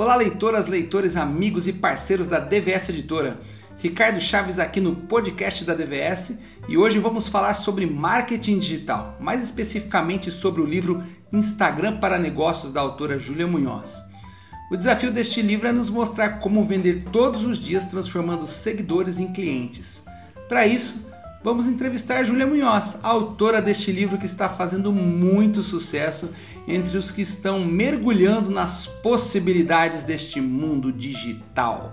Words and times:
Olá, 0.00 0.16
leitoras, 0.16 0.66
leitores, 0.66 1.14
amigos 1.14 1.68
e 1.68 1.74
parceiros 1.74 2.26
da 2.26 2.38
DVS 2.38 2.88
Editora. 2.88 3.38
Ricardo 3.76 4.18
Chaves 4.18 4.58
aqui 4.58 4.80
no 4.80 4.96
podcast 4.96 5.62
da 5.62 5.74
DVS 5.74 6.40
e 6.66 6.78
hoje 6.78 6.98
vamos 6.98 7.28
falar 7.28 7.52
sobre 7.52 7.84
marketing 7.84 8.60
digital, 8.60 9.18
mais 9.20 9.44
especificamente 9.44 10.30
sobre 10.30 10.62
o 10.62 10.64
livro 10.64 11.02
Instagram 11.30 11.98
para 11.98 12.18
Negócios 12.18 12.72
da 12.72 12.80
autora 12.80 13.18
Júlia 13.18 13.46
Munhoz. 13.46 13.98
O 14.72 14.76
desafio 14.78 15.12
deste 15.12 15.42
livro 15.42 15.68
é 15.68 15.72
nos 15.72 15.90
mostrar 15.90 16.40
como 16.40 16.64
vender 16.64 17.04
todos 17.12 17.44
os 17.44 17.58
dias 17.58 17.84
transformando 17.84 18.46
seguidores 18.46 19.18
em 19.18 19.30
clientes. 19.30 20.06
Para 20.48 20.66
isso, 20.66 21.12
vamos 21.44 21.66
entrevistar 21.66 22.24
Júlia 22.24 22.46
Munhoz, 22.46 22.98
autora 23.02 23.60
deste 23.60 23.92
livro 23.92 24.16
que 24.16 24.24
está 24.24 24.48
fazendo 24.48 24.94
muito 24.94 25.62
sucesso 25.62 26.34
entre 26.66 26.96
os 26.96 27.10
que 27.10 27.22
estão 27.22 27.60
mergulhando 27.60 28.50
nas 28.50 28.86
possibilidades 28.86 30.04
deste 30.04 30.40
mundo 30.40 30.92
digital. 30.92 31.92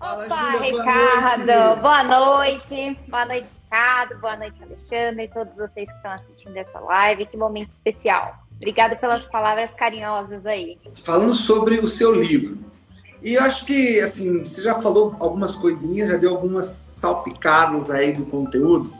Opa, 0.00 0.50
Ricardo, 0.60 1.80
boa 1.80 2.04
noite. 2.04 2.98
Boa 3.08 3.26
noite, 3.26 3.52
Ricardo. 3.64 4.18
Boa 4.20 4.36
noite, 4.36 4.62
Alexandre 4.62 5.24
e 5.24 5.28
todos 5.28 5.56
vocês 5.56 5.90
que 5.90 5.96
estão 5.96 6.12
assistindo 6.12 6.56
essa 6.56 6.78
live. 6.80 7.26
Que 7.26 7.36
momento 7.36 7.70
especial. 7.70 8.38
Obrigada 8.56 8.96
pelas 8.96 9.24
palavras 9.24 9.70
carinhosas 9.70 10.46
aí. 10.46 10.78
Falando 10.94 11.34
sobre 11.34 11.78
o 11.78 11.88
seu 11.88 12.14
livro, 12.14 12.58
e 13.22 13.34
eu 13.34 13.42
acho 13.42 13.64
que, 13.66 14.00
assim, 14.00 14.44
você 14.44 14.62
já 14.62 14.80
falou 14.80 15.14
algumas 15.18 15.56
coisinhas, 15.56 16.08
já 16.08 16.16
deu 16.16 16.30
algumas 16.30 16.66
salpicadas 16.66 17.90
aí 17.90 18.12
do 18.12 18.24
conteúdo. 18.24 18.92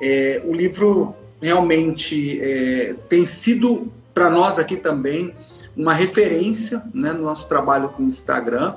É, 0.00 0.42
o 0.44 0.52
livro 0.52 1.14
realmente 1.40 2.40
é, 2.40 2.94
tem 3.08 3.24
sido, 3.24 3.92
para 4.12 4.30
nós 4.30 4.58
aqui 4.58 4.76
também, 4.76 5.34
uma 5.76 5.94
referência 5.94 6.82
né, 6.92 7.12
no 7.12 7.22
nosso 7.22 7.48
trabalho 7.48 7.90
com 7.90 8.02
o 8.02 8.06
Instagram. 8.06 8.74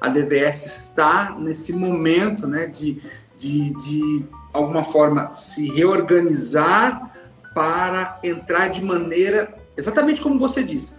A 0.00 0.08
DVS 0.08 0.66
está 0.66 1.36
nesse 1.38 1.72
momento 1.72 2.46
né, 2.46 2.66
de, 2.66 3.00
de, 3.36 3.74
de 3.74 4.24
alguma 4.52 4.82
forma, 4.82 5.32
se 5.32 5.68
reorganizar 5.70 7.12
para 7.54 8.18
entrar 8.22 8.68
de 8.68 8.84
maneira, 8.84 9.54
exatamente 9.76 10.20
como 10.20 10.38
você 10.38 10.62
disse, 10.62 10.94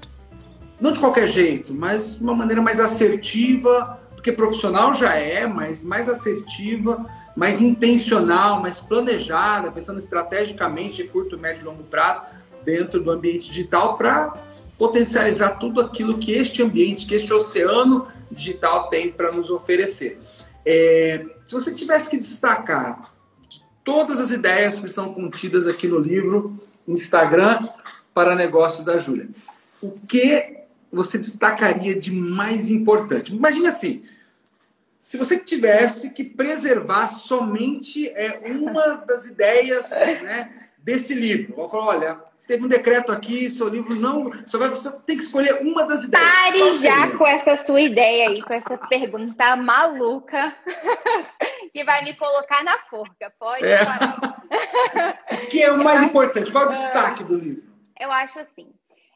não 0.80 0.91
de 0.91 1.00
qualquer 1.00 1.28
jeito, 1.28 1.73
mas 1.73 2.16
de 2.16 2.23
uma 2.23 2.36
maneira 2.36 2.62
mais 2.62 2.80
assertiva, 2.80 4.00
porque 4.16 4.31
profissional 4.31 4.94
já 4.94 5.16
é, 5.16 5.47
mas 5.47 5.84
mais 5.84 6.08
assertiva, 6.08 7.06
mais 7.38 7.62
intencional, 7.62 8.60
mais 8.60 8.80
planejada, 8.80 9.72
pensando 9.72 10.00
estrategicamente 10.00 11.04
em 11.04 11.08
curto, 11.08 11.38
médio 11.38 11.62
e 11.62 11.66
longo 11.66 11.84
prazo 11.84 12.24
dentro 12.66 13.00
do 13.00 13.12
ambiente 13.12 13.48
digital 13.48 13.96
para 13.96 14.34
potencializar 14.76 15.52
tudo 15.52 15.80
aquilo 15.80 16.18
que 16.18 16.32
este 16.32 16.64
ambiente, 16.64 17.06
que 17.06 17.14
este 17.14 17.32
oceano 17.32 18.08
digital 18.32 18.90
tem 18.90 19.12
para 19.12 19.32
nos 19.32 19.52
oferecer. 19.52 20.20
É, 20.66 21.28
se 21.46 21.54
você 21.54 21.72
tivesse 21.76 22.10
que 22.10 22.18
destacar 22.18 23.02
de 23.48 23.64
todas 23.84 24.20
as 24.20 24.32
ideias 24.32 24.80
que 24.80 24.88
estão 24.88 25.14
contidas 25.14 25.68
aqui 25.68 25.88
no 25.88 26.00
livro 26.00 26.60
Instagram 26.88 27.70
para 28.16 28.36
negócios 28.36 28.84
da 28.84 28.98
Júlia, 28.98 29.30
o 29.80 29.92
que 29.92 30.64
você 30.92 31.20
destacaria 31.20 32.00
de 32.00 32.12
mais 32.12 32.72
importante? 32.72 33.32
Imagine 33.32 33.68
assim, 33.68 34.02
se 35.00 35.17
você 35.17 35.38
tivesse 35.38 36.12
que 36.12 36.23
preservar 36.23 37.08
somente 37.09 38.09
é, 38.09 38.40
uma 38.45 38.95
das 38.95 39.28
ideias 39.28 39.90
né, 40.22 40.70
desse 40.78 41.14
livro, 41.14 41.53
eu 41.58 41.70
falar, 41.70 41.86
olha, 41.86 42.23
teve 42.48 42.66
um 42.66 42.70
decreto 42.70 43.12
aqui, 43.12 43.50
seu 43.50 43.68
livro 43.68 43.94
não, 43.95 44.31
só 44.48 44.58
vai, 44.58 44.70
você 44.70 44.92
tem 45.06 45.18
que 45.18 45.24
escolher 45.24 45.62
uma 45.62 45.84
das 45.85 46.06
ideias. 46.06 46.31
Pare 46.31 46.74
já 46.74 47.18
com 47.18 47.28
essa 47.28 47.56
sua 47.58 47.81
ideia 47.81 48.30
aí, 48.30 48.41
com 48.41 48.53
essa 48.53 48.78
pergunta 48.78 49.56
maluca 49.58 50.56
que 51.74 51.84
vai 51.84 52.03
me 52.03 52.16
colocar 52.16 52.64
na 52.64 52.78
forca. 52.78 53.31
Pode 53.38 53.66
é. 53.66 53.79
O 55.44 55.47
que 55.47 55.62
é 55.62 55.72
o 55.72 55.84
mais 55.84 56.02
importante? 56.03 56.52
Qual 56.52 56.64
é 56.64 56.68
o 56.68 56.69
destaque 56.69 57.24
do 57.24 57.38
livro? 57.38 57.64
Eu 58.00 58.12
acho 58.12 58.40
assim, 58.40 58.68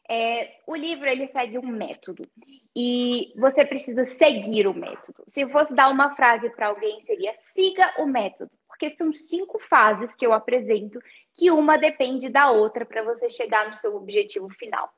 é, 0.08 0.56
o 0.66 0.76
livro 0.76 1.08
ele 1.08 1.26
segue 1.26 1.58
um 1.58 1.66
método 1.66 2.28
e 2.74 3.32
você 3.36 3.64
precisa 3.64 4.04
seguir 4.06 4.66
o 4.66 4.74
método. 4.74 5.22
Se 5.26 5.42
eu 5.42 5.50
fosse 5.50 5.74
dar 5.74 5.90
uma 5.90 6.14
frase 6.16 6.48
para 6.50 6.68
alguém, 6.68 7.00
seria 7.02 7.34
siga 7.36 7.94
o 7.98 8.06
método, 8.06 8.50
porque 8.66 8.90
são 8.90 9.12
cinco 9.12 9.58
fases 9.58 10.14
que 10.14 10.26
eu 10.26 10.32
apresento, 10.32 10.98
que 11.34 11.50
uma 11.50 11.76
depende 11.76 12.28
da 12.28 12.50
outra 12.50 12.86
para 12.86 13.02
você 13.02 13.28
chegar 13.28 13.68
no 13.68 13.74
seu 13.74 13.94
objetivo 13.94 14.48
final. 14.50 14.90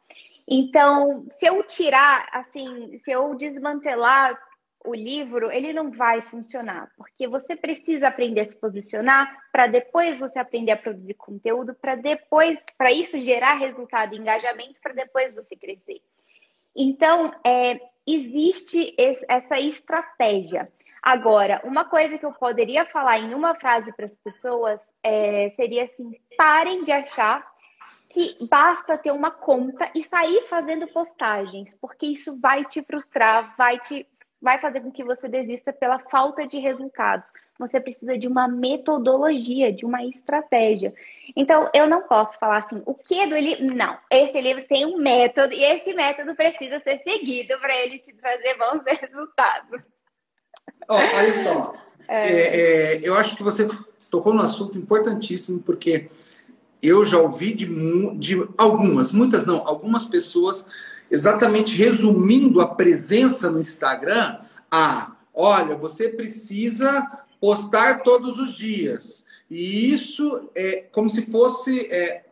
Então, 0.46 1.26
se 1.38 1.46
eu 1.46 1.62
tirar, 1.64 2.28
assim, 2.32 2.96
se 2.98 3.10
eu 3.10 3.34
desmantelar 3.34 4.38
o 4.84 4.94
livro, 4.94 5.50
ele 5.50 5.72
não 5.72 5.90
vai 5.90 6.20
funcionar, 6.28 6.92
porque 6.96 7.26
você 7.26 7.56
precisa 7.56 8.08
aprender 8.08 8.42
a 8.42 8.44
se 8.44 8.54
posicionar 8.54 9.34
para 9.50 9.66
depois 9.66 10.18
você 10.18 10.38
aprender 10.38 10.72
a 10.72 10.76
produzir 10.76 11.14
conteúdo, 11.14 11.74
para 11.74 11.94
depois, 11.94 12.62
para 12.76 12.92
isso 12.92 13.18
gerar 13.18 13.54
resultado 13.54 14.14
e 14.14 14.18
engajamento, 14.18 14.78
para 14.82 14.92
depois 14.92 15.34
você 15.34 15.56
crescer. 15.56 16.02
Então, 16.76 17.32
é, 17.44 17.80
existe 18.06 18.94
essa 19.28 19.58
estratégia. 19.58 20.70
Agora, 21.02 21.60
uma 21.64 21.84
coisa 21.84 22.18
que 22.18 22.24
eu 22.24 22.32
poderia 22.32 22.86
falar 22.86 23.18
em 23.18 23.34
uma 23.34 23.54
frase 23.54 23.92
para 23.92 24.06
as 24.06 24.16
pessoas 24.16 24.80
é, 25.02 25.50
seria 25.50 25.84
assim: 25.84 26.18
parem 26.36 26.82
de 26.82 26.92
achar 26.92 27.46
que 28.08 28.36
basta 28.48 28.96
ter 28.96 29.10
uma 29.10 29.30
conta 29.30 29.90
e 29.94 30.02
sair 30.02 30.46
fazendo 30.48 30.86
postagens, 30.88 31.74
porque 31.74 32.06
isso 32.06 32.38
vai 32.40 32.64
te 32.64 32.82
frustrar, 32.82 33.54
vai 33.56 33.78
te 33.78 34.06
vai 34.44 34.60
fazer 34.60 34.82
com 34.82 34.92
que 34.92 35.02
você 35.02 35.26
desista 35.26 35.72
pela 35.72 35.98
falta 35.98 36.46
de 36.46 36.58
resultados. 36.58 37.32
Você 37.58 37.80
precisa 37.80 38.18
de 38.18 38.28
uma 38.28 38.46
metodologia, 38.46 39.72
de 39.72 39.86
uma 39.86 40.04
estratégia. 40.04 40.94
Então, 41.34 41.70
eu 41.72 41.88
não 41.88 42.02
posso 42.02 42.38
falar 42.38 42.58
assim, 42.58 42.82
o 42.84 42.92
que 42.92 43.18
é 43.18 43.26
do 43.26 43.36
livro? 43.36 43.74
Não, 43.74 43.96
esse 44.10 44.38
livro 44.38 44.62
tem 44.68 44.84
um 44.84 44.98
método 44.98 45.54
e 45.54 45.64
esse 45.64 45.94
método 45.94 46.34
precisa 46.34 46.78
ser 46.80 47.00
seguido 47.02 47.58
para 47.58 47.74
ele 47.74 47.98
te 47.98 48.12
trazer 48.12 48.58
bons 48.58 48.82
resultados. 49.00 49.80
Oh, 50.88 50.94
olha 50.94 51.32
só, 51.32 51.74
é... 52.06 52.28
É, 52.28 52.96
é, 52.96 53.00
eu 53.02 53.14
acho 53.14 53.34
que 53.36 53.42
você 53.42 53.66
tocou 54.10 54.34
num 54.34 54.42
assunto 54.42 54.76
importantíssimo, 54.76 55.60
porque 55.60 56.10
eu 56.82 57.02
já 57.02 57.18
ouvi 57.18 57.54
de, 57.54 57.66
de 58.18 58.46
algumas, 58.58 59.10
muitas 59.10 59.46
não, 59.46 59.66
algumas 59.66 60.04
pessoas 60.04 60.66
exatamente 61.10 61.76
resumindo 61.76 62.60
a 62.60 62.66
presença 62.66 63.50
no 63.50 63.60
Instagram 63.60 64.38
a, 64.70 65.12
olha, 65.32 65.76
você 65.76 66.08
precisa 66.08 67.06
postar 67.40 68.02
todos 68.02 68.38
os 68.38 68.54
dias. 68.54 69.24
E 69.50 69.92
isso 69.92 70.48
é 70.54 70.84
como 70.90 71.08
se 71.10 71.26
fosse 71.26 71.86
é, 71.92 72.24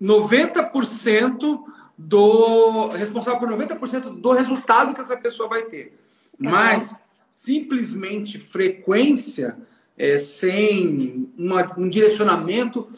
90% 0.00 1.64
do 1.96 2.88
responsável 2.88 3.40
por 3.40 3.48
90% 3.48 4.20
do 4.20 4.32
resultado 4.32 4.94
que 4.94 5.00
essa 5.00 5.16
pessoa 5.16 5.48
vai 5.48 5.62
ter. 5.62 5.98
Mas 6.38 7.02
simplesmente 7.30 8.38
frequência 8.38 9.56
é, 9.96 10.18
sem 10.18 11.28
uma, 11.36 11.74
um 11.76 11.88
direcionamento, 11.88 12.88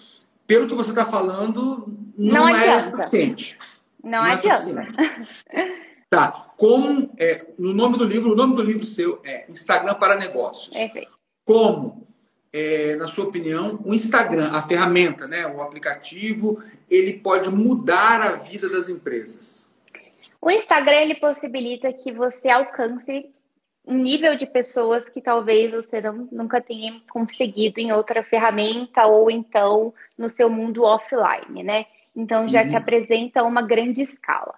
pelo 0.46 0.66
que 0.66 0.74
você 0.74 0.90
está 0.90 1.06
falando, 1.06 1.88
não, 2.16 2.34
não 2.34 2.48
é 2.48 2.90
suficiente. 2.90 3.58
Não, 4.02 4.22
não 4.22 4.26
é 4.26 4.32
adianta. 4.32 4.88
tá. 6.08 6.32
Como 6.56 7.12
é, 7.18 7.46
no 7.58 7.72
nome 7.72 7.96
do 7.96 8.04
livro, 8.04 8.32
o 8.32 8.36
nome 8.36 8.56
do 8.56 8.62
livro 8.62 8.84
seu 8.84 9.20
é 9.24 9.44
Instagram 9.48 9.94
para 9.94 10.16
Negócios. 10.16 10.76
Perfeito. 10.76 11.12
Como, 11.44 12.06
é, 12.52 12.96
na 12.96 13.08
sua 13.08 13.24
opinião, 13.24 13.80
o 13.84 13.94
Instagram, 13.94 14.50
a 14.52 14.62
ferramenta, 14.62 15.26
né, 15.26 15.46
o 15.46 15.62
aplicativo, 15.62 16.62
ele 16.90 17.14
pode 17.14 17.48
mudar 17.50 18.20
a 18.20 18.32
vida 18.32 18.68
das 18.68 18.88
empresas? 18.88 19.68
O 20.40 20.50
Instagram 20.50 21.00
ele 21.02 21.14
possibilita 21.14 21.92
que 21.92 22.12
você 22.12 22.48
alcance 22.48 23.30
um 23.86 23.96
nível 23.96 24.36
de 24.36 24.46
pessoas 24.46 25.08
que 25.08 25.20
talvez 25.20 25.72
você 25.72 26.00
não, 26.00 26.28
nunca 26.30 26.60
tenha 26.60 27.00
conseguido 27.10 27.80
em 27.80 27.92
outra 27.92 28.22
ferramenta 28.22 29.06
ou 29.06 29.30
então 29.30 29.92
no 30.16 30.28
seu 30.28 30.48
mundo 30.48 30.84
offline, 30.84 31.62
né? 31.62 31.86
Então 32.14 32.48
já 32.48 32.62
uhum. 32.62 32.68
te 32.68 32.76
apresenta 32.76 33.42
uma 33.42 33.62
grande 33.62 34.02
escala. 34.02 34.54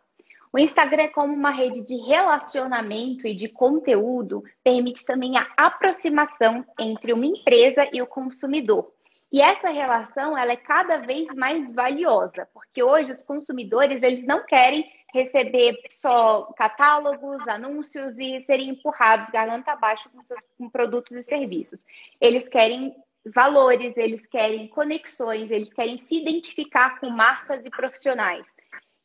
O 0.53 0.59
Instagram, 0.59 1.09
como 1.15 1.33
uma 1.33 1.51
rede 1.51 1.81
de 1.83 1.97
relacionamento 1.97 3.27
e 3.27 3.35
de 3.35 3.49
conteúdo, 3.49 4.45
permite 4.63 5.05
também 5.07 5.39
a 5.39 5.49
aproximação 5.57 6.65
entre 6.79 7.15
uma 7.15 7.25
empresa 7.25 7.89
e 7.91 8.03
o 8.03 8.07
consumidor. 8.07 8.93
E 9.33 9.41
essa 9.41 9.71
relação 9.71 10.37
ela 10.37 10.53
é 10.53 10.57
cada 10.57 10.99
vez 10.99 11.35
mais 11.35 11.73
valiosa, 11.73 12.47
porque 12.53 12.83
hoje 12.83 13.13
os 13.13 13.23
consumidores 13.23 14.03
eles 14.03 14.27
não 14.27 14.45
querem 14.45 14.85
receber 15.15 15.79
só 15.91 16.53
catálogos, 16.55 17.41
anúncios 17.49 18.15
e 18.19 18.41
serem 18.41 18.71
empurrados 18.71 19.31
garganta 19.31 19.73
abaixo 19.73 20.11
com 20.11 20.23
seus 20.23 20.45
com 20.59 20.69
produtos 20.69 21.17
e 21.17 21.23
serviços. 21.23 21.87
Eles 22.21 22.47
querem 22.47 22.95
valores, 23.25 23.97
eles 23.97 24.27
querem 24.27 24.69
conexões, 24.69 25.51
eles 25.51 25.73
querem 25.73 25.97
se 25.97 26.21
identificar 26.21 26.99
com 26.99 27.09
marcas 27.11 27.65
e 27.65 27.71
profissionais. 27.71 28.49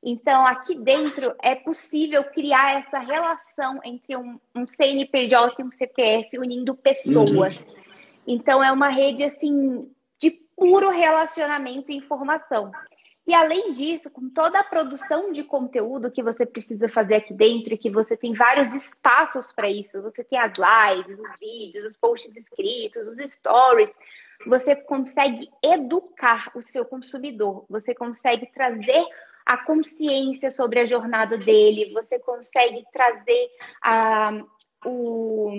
Então, 0.04 0.46
aqui 0.46 0.76
dentro 0.76 1.36
é 1.42 1.56
possível 1.56 2.24
criar 2.24 2.78
essa 2.78 3.00
relação 3.00 3.80
entre 3.84 4.16
um, 4.16 4.40
um 4.56 4.68
CNPJ 4.68 5.62
e 5.62 5.66
um 5.66 5.72
CPF 5.72 6.38
unindo 6.38 6.76
pessoas. 6.76 7.60
Uhum. 7.60 7.76
Então, 8.28 8.64
é 8.64 8.72
uma 8.72 8.90
rede 8.90 9.24
assim 9.24 9.90
de 10.20 10.32
puro 10.56 10.90
relacionamento 10.90 11.92
e 11.92 11.96
informação. 11.96 12.72
E 13.28 13.34
além 13.34 13.74
disso, 13.74 14.10
com 14.10 14.30
toda 14.30 14.58
a 14.58 14.64
produção 14.64 15.34
de 15.34 15.44
conteúdo 15.44 16.10
que 16.10 16.24
você 16.24 16.46
precisa 16.46 16.88
fazer 16.88 17.16
aqui 17.16 17.34
dentro, 17.34 17.74
e 17.74 17.78
que 17.78 17.90
você 17.90 18.16
tem 18.16 18.34
vários 18.34 18.74
espaços 18.74 19.52
para 19.52 19.70
isso, 19.70 20.02
você 20.02 20.24
tem 20.24 20.40
as 20.40 20.54
lives, 20.58 21.20
os 21.20 21.32
vídeos, 21.38 21.84
os 21.84 21.98
posts 21.98 22.34
escritos, 22.34 23.06
os 23.06 23.20
stories, 23.20 23.94
você 24.46 24.74
consegue 24.76 25.50
educar 25.62 26.52
o 26.56 26.62
seu 26.62 26.86
consumidor, 26.86 27.66
você 27.70 27.94
consegue 27.94 28.46
trazer 28.54 29.06
a 29.46 29.58
consciência 29.58 30.50
sobre 30.50 30.80
a 30.80 30.86
jornada 30.86 31.38
dele, 31.38 31.92
você 31.92 32.18
consegue 32.20 32.86
trazer 32.94 33.50
a, 33.84 34.32
o, 34.86 35.52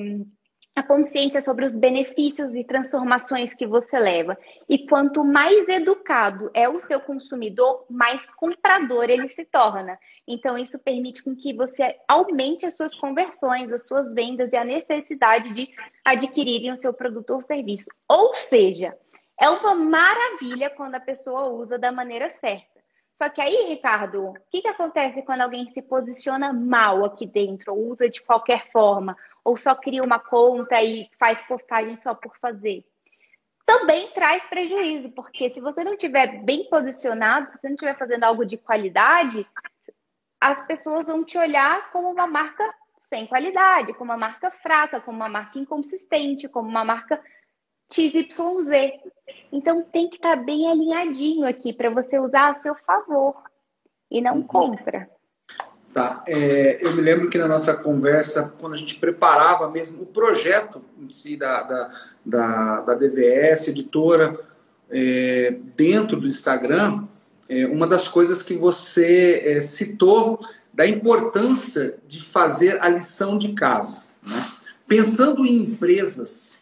a 0.78 0.82
consciência 0.82 1.40
sobre 1.40 1.64
os 1.64 1.75
benefícios 1.75 2.54
e 2.54 2.62
transformações 2.62 3.52
que 3.52 3.66
você 3.66 3.98
leva. 3.98 4.38
E 4.69 4.86
quanto 4.86 5.25
mais 5.25 5.69
educado 5.69 6.50
é 6.54 6.69
o 6.69 6.80
seu 6.80 7.00
consumidor, 7.00 7.84
mais 7.90 8.26
comprador 8.30 9.10
ele 9.10 9.28
se 9.28 9.44
torna. 9.44 9.98
Então, 10.26 10.56
isso 10.56 10.78
permite 10.78 11.22
com 11.22 11.34
que 11.34 11.52
você 11.52 11.96
aumente 12.06 12.64
as 12.64 12.75
suas 12.75 12.94
conversões, 12.94 13.72
as 13.72 13.86
suas 13.86 14.14
vendas 14.14 14.52
e 14.52 14.56
a 14.56 14.64
necessidade 14.64 15.52
de 15.52 15.69
adquirirem 16.04 16.72
o 16.72 16.76
seu 16.76 16.92
produto 16.92 17.30
ou 17.30 17.42
serviço. 17.42 17.90
Ou 18.08 18.36
seja, 18.36 18.96
é 19.40 19.48
uma 19.50 19.75
maravilha 19.75 20.70
quando 20.70 20.94
a 20.94 21.00
pessoa 21.00 21.48
usa 21.48 21.78
da 21.78 21.90
maneira 21.90 22.28
certa. 22.28 22.78
Só 23.19 23.28
que 23.28 23.40
aí, 23.40 23.66
Ricardo, 23.69 24.26
o 24.26 24.34
que, 24.48 24.62
que 24.62 24.69
acontece 24.69 25.22
quando 25.22 25.40
alguém 25.40 25.66
se 25.66 25.82
posiciona 25.82 26.52
mal 26.52 27.04
aqui 27.04 27.26
dentro, 27.26 27.75
ou 27.75 27.90
usa 27.90 28.08
de 28.08 28.22
qualquer 28.22 28.70
forma, 28.70 29.16
ou 29.49 29.56
só 29.56 29.75
cria 29.75 30.05
uma 30.05 30.19
conta 30.19 30.83
e 30.83 31.09
faz 31.19 31.41
postagem 31.41 31.97
só 31.97 32.15
por 32.15 32.37
fazer? 32.39 32.85
Também 33.65 34.11
traz 34.11 34.45
prejuízo, 34.47 35.11
porque 35.12 35.49
se 35.50 35.59
você 35.59 35.83
não 35.83 35.93
estiver 35.93 36.43
bem 36.43 36.69
posicionado, 36.69 37.50
se 37.50 37.59
você 37.59 37.69
não 37.69 37.75
estiver 37.75 37.97
fazendo 37.97 38.25
algo 38.25 38.45
de 38.45 38.59
qualidade, 38.59 39.47
as 40.39 40.67
pessoas 40.67 41.06
vão 41.06 41.25
te 41.25 41.39
olhar 41.39 41.91
como 41.91 42.11
uma 42.11 42.27
marca 42.27 42.62
sem 43.09 43.27
qualidade, 43.27 43.95
como 43.95 44.11
uma 44.11 44.19
marca 44.19 44.50
fraca, 44.50 45.00
como 45.00 45.17
uma 45.17 45.31
marca 45.31 45.59
inconsistente, 45.59 46.47
como 46.47 46.69
uma 46.69 46.85
marca 46.85 47.19
XYZ. 47.91 49.00
Então 49.50 49.83
tem 49.83 50.11
que 50.11 50.17
estar 50.17 50.37
tá 50.37 50.43
bem 50.43 50.71
alinhadinho 50.71 51.49
aqui 51.49 51.73
para 51.73 51.89
você 51.89 52.19
usar 52.19 52.50
a 52.50 52.61
seu 52.61 52.75
favor 52.75 53.43
e 54.11 54.21
não 54.21 54.43
contra. 54.43 55.09
Tá. 55.99 56.23
É, 56.29 56.79
eu 56.81 56.95
me 56.95 57.03
lembro 57.03 57.29
que 57.29 57.37
na 57.37 57.49
nossa 57.49 57.75
conversa, 57.75 58.55
quando 58.61 58.75
a 58.75 58.77
gente 58.77 59.00
preparava 59.00 59.69
mesmo 59.69 60.03
o 60.03 60.06
projeto 60.06 60.81
em 60.97 61.11
si 61.11 61.37
da, 61.37 61.65
da, 61.65 61.91
da, 62.25 62.81
da 62.83 62.95
DVS, 62.95 63.67
editora, 63.67 64.39
é, 64.89 65.56
dentro 65.77 66.21
do 66.21 66.29
Instagram, 66.29 67.03
é, 67.49 67.67
uma 67.67 67.85
das 67.85 68.06
coisas 68.06 68.45
que 68.45 68.55
você 68.55 69.43
é, 69.45 69.61
citou 69.61 70.39
da 70.73 70.87
importância 70.87 71.97
de 72.06 72.23
fazer 72.23 72.81
a 72.81 72.89
lição 72.89 73.37
de 73.37 73.53
casa. 73.55 74.00
Né? 74.25 74.47
Pensando 74.87 75.45
em 75.45 75.62
empresas 75.62 76.61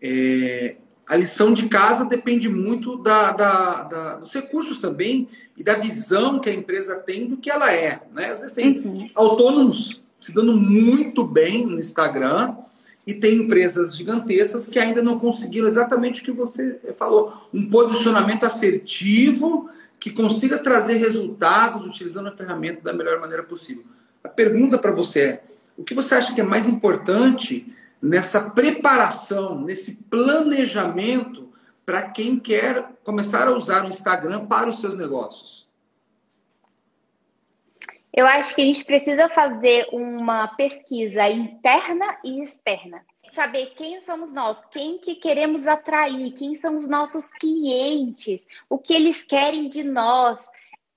é, 0.00 0.76
a 1.10 1.16
lição 1.16 1.52
de 1.52 1.68
casa 1.68 2.04
depende 2.04 2.48
muito 2.48 2.96
da, 2.96 3.32
da, 3.32 3.82
da, 3.82 4.14
dos 4.14 4.32
recursos 4.32 4.78
também 4.78 5.26
e 5.56 5.64
da 5.64 5.74
visão 5.74 6.38
que 6.38 6.48
a 6.48 6.54
empresa 6.54 6.94
tem 7.00 7.26
do 7.26 7.36
que 7.36 7.50
ela 7.50 7.72
é. 7.72 8.00
Né? 8.14 8.26
Às 8.26 8.38
vezes 8.38 8.54
tem 8.54 8.78
uhum. 8.78 9.10
autônomos 9.16 10.00
se 10.20 10.32
dando 10.32 10.52
muito 10.54 11.24
bem 11.24 11.66
no 11.66 11.80
Instagram 11.80 12.54
e 13.04 13.12
tem 13.12 13.42
empresas 13.42 13.96
gigantescas 13.96 14.68
que 14.68 14.78
ainda 14.78 15.02
não 15.02 15.18
conseguiram 15.18 15.66
exatamente 15.66 16.22
o 16.22 16.24
que 16.24 16.30
você 16.30 16.78
falou, 16.96 17.48
um 17.52 17.68
posicionamento 17.68 18.44
assertivo 18.44 19.68
que 19.98 20.10
consiga 20.10 20.58
trazer 20.58 20.94
resultados 20.98 21.84
utilizando 21.84 22.28
a 22.28 22.36
ferramenta 22.36 22.82
da 22.82 22.92
melhor 22.92 23.18
maneira 23.18 23.42
possível. 23.42 23.82
A 24.22 24.28
pergunta 24.28 24.78
para 24.78 24.92
você 24.92 25.20
é: 25.20 25.44
o 25.76 25.82
que 25.82 25.92
você 25.92 26.14
acha 26.14 26.32
que 26.32 26.40
é 26.40 26.44
mais 26.44 26.68
importante 26.68 27.66
nessa 28.00 28.50
preparação, 28.50 29.60
nesse 29.60 29.94
planejamento 29.94 31.52
para 31.84 32.08
quem 32.08 32.38
quer 32.38 32.92
começar 33.02 33.48
a 33.48 33.56
usar 33.56 33.84
o 33.84 33.88
Instagram 33.88 34.46
para 34.46 34.70
os 34.70 34.80
seus 34.80 34.96
negócios? 34.96 35.68
Eu 38.12 38.26
acho 38.26 38.54
que 38.54 38.62
a 38.62 38.64
gente 38.64 38.84
precisa 38.84 39.28
fazer 39.28 39.86
uma 39.92 40.48
pesquisa 40.48 41.28
interna 41.28 42.18
e 42.24 42.42
externa. 42.42 43.04
Saber 43.32 43.66
quem 43.76 44.00
somos 44.00 44.32
nós, 44.32 44.58
quem 44.72 44.98
que 44.98 45.14
queremos 45.14 45.66
atrair, 45.68 46.32
quem 46.32 46.56
são 46.56 46.76
os 46.76 46.88
nossos 46.88 47.26
clientes, 47.32 48.46
o 48.68 48.76
que 48.76 48.92
eles 48.92 49.24
querem 49.24 49.68
de 49.68 49.84
nós, 49.84 50.40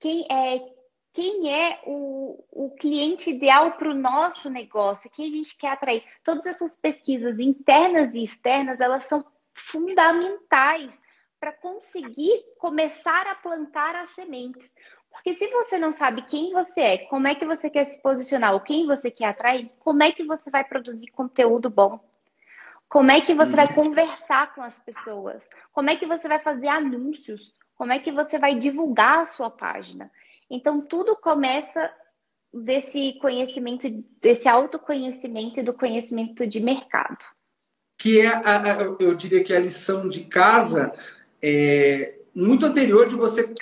quem 0.00 0.26
é 0.28 0.73
quem 1.14 1.48
é 1.48 1.80
o, 1.86 2.44
o 2.50 2.70
cliente 2.70 3.30
ideal 3.30 3.72
para 3.72 3.88
o 3.88 3.94
nosso 3.94 4.50
negócio, 4.50 5.08
quem 5.08 5.28
a 5.28 5.30
gente 5.30 5.56
quer 5.56 5.68
atrair. 5.68 6.02
Todas 6.24 6.44
essas 6.44 6.76
pesquisas 6.76 7.38
internas 7.38 8.14
e 8.14 8.24
externas, 8.24 8.80
elas 8.80 9.04
são 9.04 9.24
fundamentais 9.54 11.00
para 11.38 11.52
conseguir 11.52 12.44
começar 12.58 13.28
a 13.28 13.36
plantar 13.36 13.94
as 13.94 14.10
sementes. 14.10 14.74
Porque 15.08 15.34
se 15.34 15.46
você 15.46 15.78
não 15.78 15.92
sabe 15.92 16.22
quem 16.22 16.52
você 16.52 16.80
é, 16.80 16.98
como 16.98 17.28
é 17.28 17.36
que 17.36 17.46
você 17.46 17.70
quer 17.70 17.84
se 17.84 18.02
posicionar, 18.02 18.52
ou 18.52 18.60
quem 18.60 18.84
você 18.84 19.08
quer 19.08 19.26
atrair, 19.26 19.70
como 19.78 20.02
é 20.02 20.10
que 20.10 20.24
você 20.24 20.50
vai 20.50 20.64
produzir 20.64 21.12
conteúdo 21.12 21.70
bom? 21.70 22.00
Como 22.88 23.12
é 23.12 23.20
que 23.20 23.34
você 23.34 23.54
vai 23.54 23.68
uhum. 23.68 23.74
conversar 23.74 24.52
com 24.52 24.62
as 24.62 24.80
pessoas? 24.80 25.48
Como 25.72 25.88
é 25.90 25.94
que 25.94 26.06
você 26.06 26.26
vai 26.26 26.40
fazer 26.40 26.66
anúncios? 26.66 27.54
Como 27.76 27.92
é 27.92 28.00
que 28.00 28.10
você 28.10 28.36
vai 28.36 28.56
divulgar 28.56 29.20
a 29.20 29.26
sua 29.26 29.48
página? 29.48 30.10
Então, 30.50 30.80
tudo 30.80 31.16
começa 31.16 31.92
desse 32.52 33.18
conhecimento, 33.20 33.88
desse 34.20 34.48
autoconhecimento 34.48 35.58
e 35.58 35.62
do 35.62 35.72
conhecimento 35.72 36.46
de 36.46 36.60
mercado. 36.60 37.18
Que 37.98 38.20
é, 38.20 38.28
a, 38.28 38.96
eu 39.00 39.14
diria 39.14 39.42
que 39.42 39.54
a 39.54 39.60
lição 39.60 40.08
de 40.08 40.24
casa 40.24 40.92
é 41.42 42.14
muito 42.34 42.66
anterior 42.66 43.08
de 43.08 43.14
você 43.14 43.52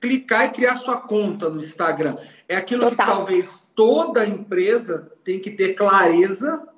clicar 0.00 0.46
e 0.46 0.50
criar 0.50 0.76
sua 0.76 1.00
conta 1.00 1.48
no 1.48 1.58
Instagram. 1.58 2.16
É 2.46 2.56
aquilo 2.56 2.90
Total. 2.90 3.06
que 3.06 3.12
talvez 3.12 3.66
toda 3.74 4.26
empresa 4.26 5.10
tem 5.24 5.40
que 5.40 5.50
ter 5.50 5.74
clareza 5.74 6.68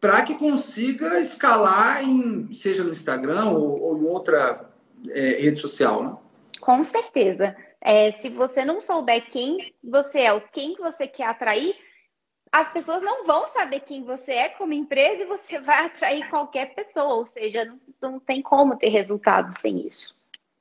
para 0.00 0.22
que 0.22 0.36
consiga 0.36 1.20
escalar 1.20 2.02
em, 2.04 2.52
seja 2.52 2.84
no 2.84 2.92
Instagram 2.92 3.46
ou, 3.50 3.82
ou 3.82 3.98
em 3.98 4.04
outra 4.04 4.70
é, 5.08 5.42
rede 5.42 5.58
social, 5.58 6.04
né? 6.04 6.16
Com 6.60 6.84
certeza. 6.84 7.56
É, 7.82 8.10
se 8.10 8.28
você 8.28 8.64
não 8.64 8.80
souber 8.80 9.28
quem 9.30 9.72
você 9.82 10.20
é, 10.20 10.32
o 10.32 10.40
quem 10.40 10.74
que 10.74 10.82
você 10.82 11.06
quer 11.06 11.24
atrair, 11.24 11.74
as 12.52 12.70
pessoas 12.72 13.02
não 13.02 13.24
vão 13.24 13.48
saber 13.48 13.80
quem 13.80 14.04
você 14.04 14.32
é 14.32 14.48
como 14.48 14.72
empresa 14.72 15.22
e 15.22 15.26
você 15.26 15.58
vai 15.60 15.86
atrair 15.86 16.28
qualquer 16.28 16.74
pessoa, 16.74 17.14
ou 17.14 17.26
seja, 17.26 17.64
não, 17.64 17.80
não 18.00 18.20
tem 18.20 18.42
como 18.42 18.76
ter 18.76 18.88
resultados 18.88 19.54
sem 19.54 19.86
isso. 19.86 20.14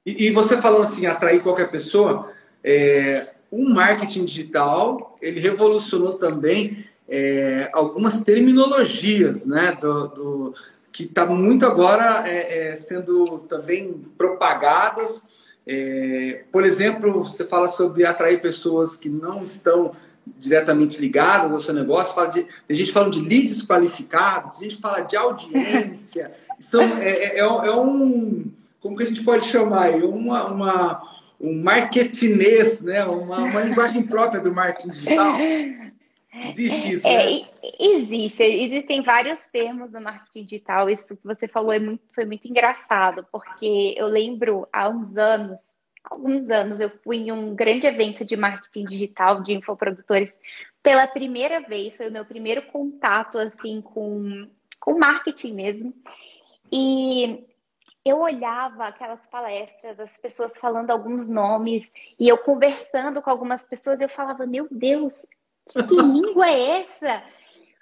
E, 0.05 0.27
e 0.27 0.31
você 0.31 0.61
falando 0.61 0.81
assim, 0.81 1.05
atrair 1.05 1.41
qualquer 1.41 1.69
pessoa, 1.69 2.31
é, 2.63 3.29
o 3.51 3.67
marketing 3.67 4.25
digital 4.25 5.17
ele 5.21 5.39
revolucionou 5.39 6.13
também 6.13 6.85
é, 7.07 7.69
algumas 7.73 8.23
terminologias, 8.23 9.45
né, 9.45 9.77
do, 9.81 10.07
do 10.07 10.53
que 10.91 11.03
está 11.03 11.25
muito 11.25 11.65
agora 11.65 12.27
é, 12.27 12.71
é, 12.71 12.75
sendo 12.75 13.39
também 13.39 13.93
propagadas 14.17 15.25
é, 15.71 16.45
por 16.51 16.65
exemplo, 16.65 17.23
você 17.23 17.45
fala 17.45 17.69
sobre 17.69 18.03
atrair 18.03 18.41
pessoas 18.41 18.97
que 18.97 19.07
não 19.07 19.43
estão 19.43 19.91
diretamente 20.39 20.99
ligadas 20.99 21.51
ao 21.51 21.59
seu 21.59 21.75
negócio, 21.75 22.15
fala 22.15 22.29
de, 22.29 22.43
a 22.67 22.73
gente 22.73 22.91
fala 22.91 23.07
de 23.07 23.21
leads 23.21 23.61
qualificados, 23.61 24.57
a 24.57 24.63
gente 24.63 24.77
fala 24.77 25.01
de 25.01 25.15
audiência, 25.15 26.31
são, 26.59 26.81
é, 26.81 27.09
é, 27.09 27.35
é, 27.35 27.39
é 27.39 27.75
um, 27.75 28.51
como 28.81 28.97
que 28.97 29.03
a 29.03 29.05
gente 29.05 29.23
pode 29.23 29.45
chamar? 29.45 29.91
Uma, 29.91 30.45
uma, 30.45 31.03
um 31.39 31.61
marketinês, 31.61 32.81
né? 32.81 33.05
uma, 33.05 33.37
uma 33.37 33.61
linguagem 33.61 34.01
própria 34.01 34.41
do 34.41 34.51
marketing 34.51 34.89
digital. 34.89 35.37
Existe 36.47 36.91
isso, 36.93 37.07
é, 37.07 37.17
né? 37.17 37.47
Existe. 37.79 38.43
Existem 38.43 39.01
vários 39.01 39.45
termos 39.45 39.91
no 39.91 40.01
marketing 40.01 40.43
digital. 40.43 40.89
Isso 40.89 41.17
que 41.17 41.23
você 41.23 41.47
falou 41.47 41.73
é 41.73 41.79
muito, 41.79 42.03
foi 42.13 42.25
muito 42.25 42.47
engraçado, 42.47 43.25
porque 43.31 43.93
eu 43.97 44.07
lembro 44.07 44.65
há 44.71 44.87
uns 44.89 45.17
anos, 45.17 45.73
alguns 46.03 46.49
anos, 46.49 46.79
eu 46.79 46.89
fui 47.03 47.17
em 47.17 47.31
um 47.31 47.55
grande 47.55 47.87
evento 47.87 48.23
de 48.23 48.35
marketing 48.35 48.85
digital 48.85 49.41
de 49.41 49.53
infoprodutores 49.53 50.39
pela 50.81 51.07
primeira 51.07 51.59
vez. 51.61 51.97
Foi 51.97 52.09
o 52.09 52.11
meu 52.11 52.25
primeiro 52.25 52.61
contato 52.67 53.37
assim 53.37 53.81
com, 53.81 54.47
com 54.79 54.97
marketing 54.97 55.53
mesmo. 55.53 55.93
E 56.71 57.45
eu 58.05 58.19
olhava 58.19 58.85
aquelas 58.85 59.25
palestras, 59.27 59.99
as 59.99 60.17
pessoas 60.17 60.57
falando 60.57 60.91
alguns 60.91 61.27
nomes, 61.27 61.91
e 62.19 62.27
eu 62.27 62.37
conversando 62.37 63.21
com 63.21 63.29
algumas 63.29 63.63
pessoas, 63.63 64.01
eu 64.01 64.09
falava, 64.09 64.45
meu 64.45 64.67
Deus, 64.71 65.25
que, 65.73 65.95
língua 65.95 66.47
é 66.47 66.79
essa? 66.81 67.23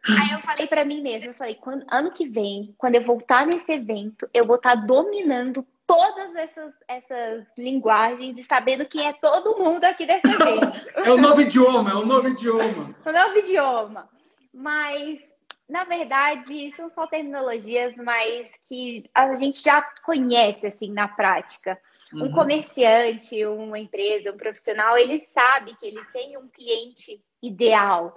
Aí 0.10 0.32
eu 0.32 0.40
falei 0.40 0.68
para 0.68 0.86
mim 0.86 1.02
mesma, 1.02 1.30
eu 1.30 1.34
falei, 1.34 1.56
quando, 1.56 1.86
ano 1.90 2.12
que 2.12 2.28
vem, 2.28 2.74
quando 2.78 2.96
eu 2.96 3.02
voltar 3.02 3.46
nesse 3.46 3.72
evento, 3.74 4.28
eu 4.34 4.46
vou 4.46 4.56
estar 4.56 4.76
tá 4.76 4.86
dominando 4.86 5.66
todas 5.86 6.36
essas, 6.36 6.74
essas 6.88 7.46
linguagens 7.58 8.38
e 8.38 8.44
sabendo 8.44 8.86
quem 8.86 9.08
é 9.08 9.14
todo 9.14 9.58
mundo 9.58 9.84
aqui 9.86 10.06
desse 10.06 10.28
evento. 10.28 10.72
é 10.96 11.12
o 11.12 11.18
novo 11.18 11.42
idioma, 11.42 11.92
é 11.92 11.96
o 11.96 12.06
novo 12.06 12.28
idioma. 12.28 12.96
o 13.06 13.12
novo 13.12 13.38
idioma. 13.38 14.10
Mas 14.54 15.20
na 15.68 15.84
verdade, 15.84 16.74
são 16.78 16.90
só 16.90 17.06
terminologias, 17.08 17.94
mas 17.98 18.52
que 18.68 19.10
a 19.14 19.36
gente 19.36 19.62
já 19.62 19.82
conhece 20.06 20.66
assim 20.66 20.94
na 20.94 21.10
prática. 21.10 21.78
Uhum. 22.14 22.26
Um 22.26 22.32
comerciante, 22.32 23.46
uma 23.46 23.78
empresa, 23.78 24.32
um 24.32 24.38
profissional, 24.38 24.98
ele 24.98 25.18
sabe 25.18 25.76
que 25.76 25.86
ele 25.86 26.02
tem 26.14 26.38
um 26.38 26.48
cliente 26.48 27.22
ideal. 27.42 28.16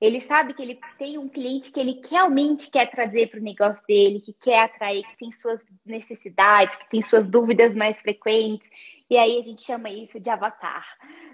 Ele 0.00 0.20
sabe 0.20 0.52
que 0.52 0.62
ele 0.62 0.80
tem 0.98 1.16
um 1.16 1.28
cliente 1.28 1.70
que 1.70 1.78
ele 1.78 2.00
realmente 2.10 2.70
quer 2.70 2.90
trazer 2.90 3.28
para 3.28 3.38
o 3.38 3.42
negócio 3.42 3.86
dele, 3.86 4.20
que 4.20 4.32
quer 4.32 4.64
atrair, 4.64 5.04
que 5.04 5.16
tem 5.16 5.30
suas 5.30 5.60
necessidades, 5.86 6.74
que 6.74 6.90
tem 6.90 7.00
suas 7.00 7.28
dúvidas 7.28 7.74
mais 7.74 8.00
frequentes. 8.00 8.68
E 9.08 9.16
aí 9.16 9.38
a 9.38 9.42
gente 9.42 9.62
chama 9.62 9.90
isso 9.90 10.18
de 10.18 10.28
avatar, 10.28 10.84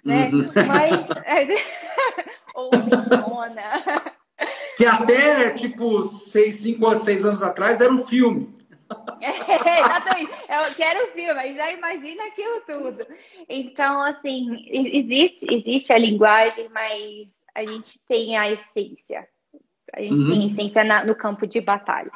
né? 0.05 0.29
Uhum. 0.31 0.45
Mas 0.67 1.09
ou 2.55 2.71
persona. 2.71 3.63
Que 4.77 4.85
até, 4.85 5.51
tipo, 5.51 6.05
seis, 6.05 6.57
cinco 6.57 6.87
ou 6.87 6.95
seis 6.95 7.25
anos 7.25 7.43
atrás 7.43 7.81
era 7.81 7.93
um 7.93 8.07
filme. 8.07 8.58
É, 9.21 9.81
exatamente. 9.81 10.31
Eu 10.49 10.75
quero 10.75 11.05
um 11.05 11.13
filme, 11.13 11.35
mas 11.35 11.57
já 11.57 11.73
imagina 11.73 12.25
aquilo 12.25 12.61
tudo. 12.67 13.07
Então, 13.49 14.01
assim, 14.03 14.65
existe, 14.71 15.47
existe 15.51 15.93
a 15.93 15.99
linguagem, 15.99 16.69
mas 16.71 17.39
a 17.55 17.65
gente 17.65 18.01
tem 18.07 18.37
a 18.39 18.51
essência. 18.51 19.27
A 19.93 20.01
gente 20.01 20.15
uhum. 20.15 20.33
tem 20.33 20.43
a 20.43 20.47
essência 20.47 20.85
na, 20.85 21.05
no 21.05 21.15
campo 21.15 21.47
de 21.47 21.61
batalha. 21.61 22.13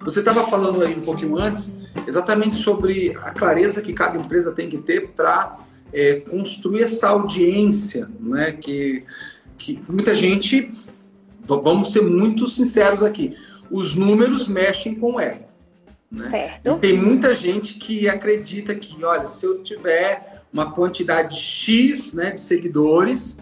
Você 0.00 0.20
estava 0.20 0.44
falando 0.44 0.82
aí 0.82 0.94
um 0.94 1.00
pouquinho 1.00 1.36
antes 1.38 1.74
exatamente 2.06 2.56
sobre 2.56 3.16
a 3.22 3.32
clareza 3.32 3.80
que 3.80 3.92
cada 3.92 4.18
empresa 4.18 4.52
tem 4.52 4.68
que 4.68 4.78
ter 4.78 5.08
para 5.08 5.58
é, 5.94 6.16
construir 6.16 6.82
essa 6.82 7.08
audiência, 7.08 8.10
né? 8.18 8.50
Que, 8.50 9.04
que 9.56 9.80
muita 9.88 10.12
gente, 10.14 10.66
vamos 11.46 11.92
ser 11.92 12.02
muito 12.02 12.48
sinceros 12.48 13.02
aqui, 13.02 13.36
os 13.70 13.94
números 13.94 14.48
mexem 14.48 14.96
com 14.96 15.14
o 15.14 15.20
ego. 15.20 15.44
Né? 16.10 16.26
Certo. 16.26 16.68
E 16.68 16.78
tem 16.78 16.96
muita 16.98 17.32
gente 17.32 17.74
que 17.74 18.08
acredita 18.08 18.74
que, 18.74 19.04
olha, 19.04 19.28
se 19.28 19.46
eu 19.46 19.62
tiver 19.62 20.42
uma 20.52 20.72
quantidade 20.72 21.36
X 21.36 22.12
né, 22.12 22.32
de 22.32 22.40
seguidores, 22.40 23.38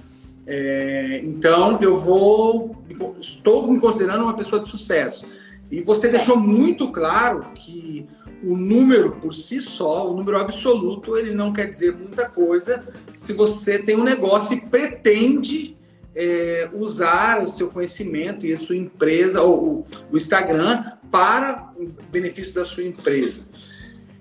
é, 0.47 1.21
então 1.25 1.81
eu 1.81 1.99
vou, 1.99 2.77
estou 3.19 3.71
me 3.71 3.81
considerando 3.81 4.25
uma 4.25 4.37
pessoa 4.37 4.61
de 4.61 4.69
sucesso. 4.69 5.27
E 5.71 5.81
você 5.81 6.09
deixou 6.09 6.37
muito 6.39 6.91
claro 6.91 7.47
que 7.55 8.07
o 8.43 8.57
número 8.57 9.13
por 9.13 9.35
si 9.35 9.61
só, 9.61 10.11
o 10.11 10.17
número 10.17 10.39
absoluto, 10.39 11.17
ele 11.17 11.33
não 11.33 11.53
quer 11.53 11.67
dizer 11.71 11.97
muita 11.97 12.29
coisa 12.29 12.85
se 13.15 13.33
você 13.33 13.79
tem 13.79 13.97
um 13.97 14.05
negócio 14.05 14.55
e 14.57 14.61
pretende 14.61 15.77
é, 16.15 16.69
usar 16.73 17.43
o 17.43 17.49
seu 17.49 17.69
conhecimento 17.69 18.47
e 18.47 18.53
a 18.53 18.59
sua 18.59 18.77
empresa, 18.77 19.43
ou 19.43 19.87
o 20.11 20.17
Instagram, 20.17 20.85
para 21.11 21.73
o 21.77 21.87
benefício 22.11 22.55
da 22.55 22.65
sua 22.65 22.85
empresa. 22.85 23.47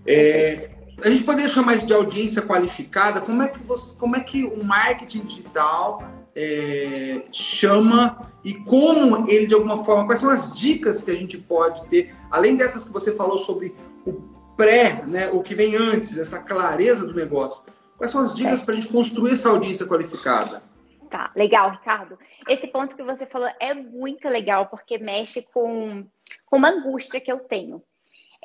É, 0.05 0.69
a 1.03 1.09
gente 1.09 1.23
poderia 1.23 1.47
chamar 1.47 1.75
isso 1.75 1.85
de 1.85 1.93
audiência 1.93 2.41
qualificada. 2.41 3.21
Como 3.21 3.41
é 3.41 3.47
que 3.47 3.59
você, 3.59 3.95
como 3.95 4.15
é 4.15 4.19
que 4.19 4.43
o 4.43 4.63
marketing 4.63 5.21
digital 5.21 6.03
é, 6.35 7.23
chama 7.31 8.17
e 8.43 8.53
como 8.53 9.29
ele, 9.29 9.47
de 9.47 9.53
alguma 9.53 9.83
forma, 9.83 10.05
quais 10.05 10.19
são 10.19 10.29
as 10.29 10.51
dicas 10.51 11.01
que 11.03 11.11
a 11.11 11.15
gente 11.15 11.37
pode 11.37 11.83
ter, 11.87 12.13
além 12.29 12.55
dessas 12.55 12.83
que 12.83 12.91
você 12.91 13.15
falou 13.15 13.37
sobre 13.37 13.75
o 14.05 14.13
pré, 14.55 15.03
né, 15.05 15.29
o 15.29 15.41
que 15.41 15.55
vem 15.55 15.75
antes, 15.75 16.17
essa 16.17 16.41
clareza 16.41 17.05
do 17.07 17.13
negócio. 17.13 17.63
Quais 17.97 18.11
são 18.11 18.21
as 18.21 18.35
dicas 18.35 18.61
é. 18.61 18.65
para 18.65 18.73
a 18.73 18.79
gente 18.79 18.91
construir 18.91 19.33
essa 19.33 19.49
audiência 19.49 19.85
qualificada? 19.85 20.63
Tá, 21.09 21.31
legal, 21.35 21.71
Ricardo. 21.71 22.17
Esse 22.47 22.67
ponto 22.67 22.95
que 22.95 23.03
você 23.03 23.25
falou 23.25 23.49
é 23.59 23.73
muito 23.73 24.29
legal, 24.29 24.67
porque 24.67 24.97
mexe 24.97 25.41
com, 25.41 26.07
com 26.45 26.57
uma 26.57 26.69
angústia 26.69 27.19
que 27.19 27.31
eu 27.31 27.39
tenho. 27.39 27.83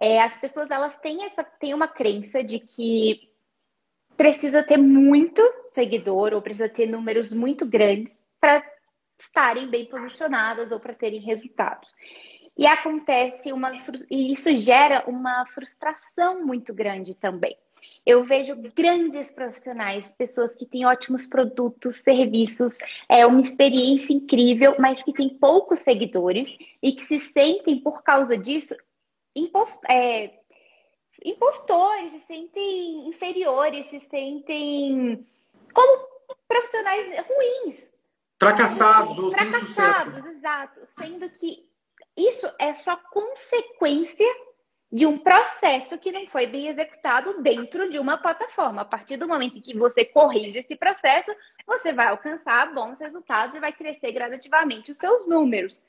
É, 0.00 0.20
as 0.20 0.36
pessoas 0.36 0.70
elas 0.70 0.96
têm 0.98 1.24
essa 1.24 1.42
têm 1.42 1.72
uma 1.72 1.88
crença 1.88 2.44
de 2.44 2.58
que 2.58 3.30
precisa 4.16 4.62
ter 4.62 4.76
muito 4.76 5.42
seguidor 5.70 6.34
ou 6.34 6.42
precisa 6.42 6.68
ter 6.68 6.86
números 6.86 7.32
muito 7.32 7.64
grandes 7.64 8.24
para 8.40 8.62
estarem 9.18 9.68
bem 9.68 9.86
posicionadas 9.86 10.70
ou 10.70 10.80
para 10.80 10.94
terem 10.94 11.20
resultados. 11.20 11.92
E 12.56 12.66
acontece 12.66 13.52
uma 13.52 13.70
e 14.10 14.32
isso 14.32 14.50
gera 14.56 15.04
uma 15.06 15.44
frustração 15.46 16.44
muito 16.44 16.72
grande 16.72 17.14
também. 17.14 17.56
Eu 18.04 18.24
vejo 18.24 18.56
grandes 18.74 19.30
profissionais, 19.30 20.14
pessoas 20.14 20.54
que 20.54 20.64
têm 20.64 20.86
ótimos 20.86 21.26
produtos, 21.26 21.96
serviços, 21.96 22.78
é 23.08 23.26
uma 23.26 23.40
experiência 23.40 24.12
incrível, 24.12 24.76
mas 24.78 25.02
que 25.02 25.12
têm 25.12 25.28
poucos 25.28 25.80
seguidores 25.80 26.56
e 26.82 26.92
que 26.92 27.02
se 27.02 27.18
sentem, 27.18 27.80
por 27.80 28.02
causa 28.02 28.38
disso, 28.38 28.76
impost, 29.34 29.78
é, 29.88 30.38
impostores, 31.24 32.12
se 32.12 32.20
sentem 32.20 33.08
inferiores, 33.08 33.86
se 33.86 34.00
sentem 34.00 35.26
como 35.74 36.08
profissionais 36.46 37.26
ruins. 37.26 37.88
Fracassados 38.38 39.18
ou 39.18 39.30
sem 39.32 39.52
sucesso. 39.52 39.74
Fracassados, 39.74 40.26
exato. 40.26 40.80
Sendo 40.96 41.28
que 41.30 41.68
isso 42.16 42.50
é 42.58 42.72
só 42.72 42.96
consequência 43.10 44.26
de 44.90 45.04
um 45.04 45.18
processo 45.18 45.98
que 45.98 46.12
não 46.12 46.26
foi 46.28 46.46
bem 46.46 46.68
executado 46.68 47.42
dentro 47.42 47.90
de 47.90 47.98
uma 47.98 48.16
plataforma. 48.16 48.82
A 48.82 48.84
partir 48.84 49.16
do 49.16 49.28
momento 49.28 49.58
em 49.58 49.60
que 49.60 49.76
você 49.76 50.04
corrige 50.04 50.60
esse 50.60 50.76
processo, 50.76 51.34
você 51.66 51.92
vai 51.92 52.06
alcançar 52.06 52.72
bons 52.72 53.00
resultados 53.00 53.56
e 53.56 53.60
vai 53.60 53.72
crescer 53.72 54.12
gradativamente 54.12 54.90
os 54.90 54.96
seus 54.96 55.26
números. 55.26 55.84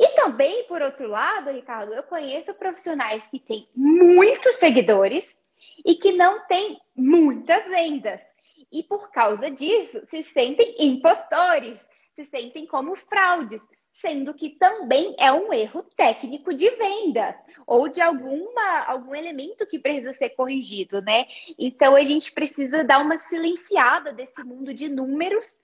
E 0.00 0.08
também, 0.14 0.64
por 0.64 0.80
outro 0.80 1.08
lado, 1.08 1.50
Ricardo, 1.50 1.92
eu 1.92 2.02
conheço 2.04 2.54
profissionais 2.54 3.26
que 3.26 3.40
têm 3.40 3.68
muitos 3.74 4.54
seguidores 4.54 5.36
e 5.84 5.96
que 5.96 6.12
não 6.12 6.46
têm 6.46 6.80
muitas 6.94 7.64
vendas. 7.64 8.22
E 8.70 8.82
por 8.82 9.10
causa 9.10 9.50
disso, 9.50 10.06
se 10.08 10.22
sentem 10.22 10.74
impostores, 10.78 11.84
se 12.14 12.24
sentem 12.24 12.64
como 12.66 12.94
fraudes, 12.94 13.68
sendo 14.00 14.32
que 14.32 14.50
também 14.50 15.14
é 15.18 15.32
um 15.32 15.52
erro 15.52 15.82
técnico 15.82 16.54
de 16.54 16.70
venda 16.70 17.36
ou 17.66 17.88
de 17.88 18.00
alguma, 18.00 18.84
algum 18.86 19.14
elemento 19.14 19.66
que 19.66 19.78
precisa 19.78 20.12
ser 20.12 20.30
corrigido, 20.30 21.02
né? 21.02 21.26
Então 21.58 21.96
a 21.96 22.04
gente 22.04 22.32
precisa 22.32 22.84
dar 22.84 23.00
uma 23.00 23.18
silenciada 23.18 24.12
desse 24.12 24.42
mundo 24.44 24.72
de 24.72 24.88
números 24.88 25.60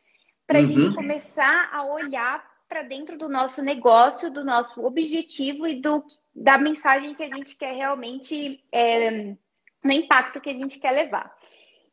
para 0.47 0.59
a 0.59 0.63
uhum. 0.63 0.67
gente 0.67 0.95
começar 0.95 1.71
a 1.73 1.85
olhar 1.85 2.45
para 2.69 2.83
dentro 2.83 3.17
do 3.17 3.29
nosso 3.29 3.63
negócio, 3.63 4.31
do 4.31 4.45
nosso 4.45 4.85
objetivo 4.85 5.67
e 5.67 5.81
do, 5.81 6.05
da 6.35 6.59
mensagem 6.59 7.15
que 7.15 7.23
a 7.23 7.29
gente 7.29 7.55
quer 7.55 7.75
realmente, 7.75 8.65
é, 8.73 9.37
no 9.83 9.93
impacto 9.93 10.41
que 10.41 10.51
a 10.51 10.55
gente 10.55 10.81
quer 10.81 10.91
levar. 10.91 11.33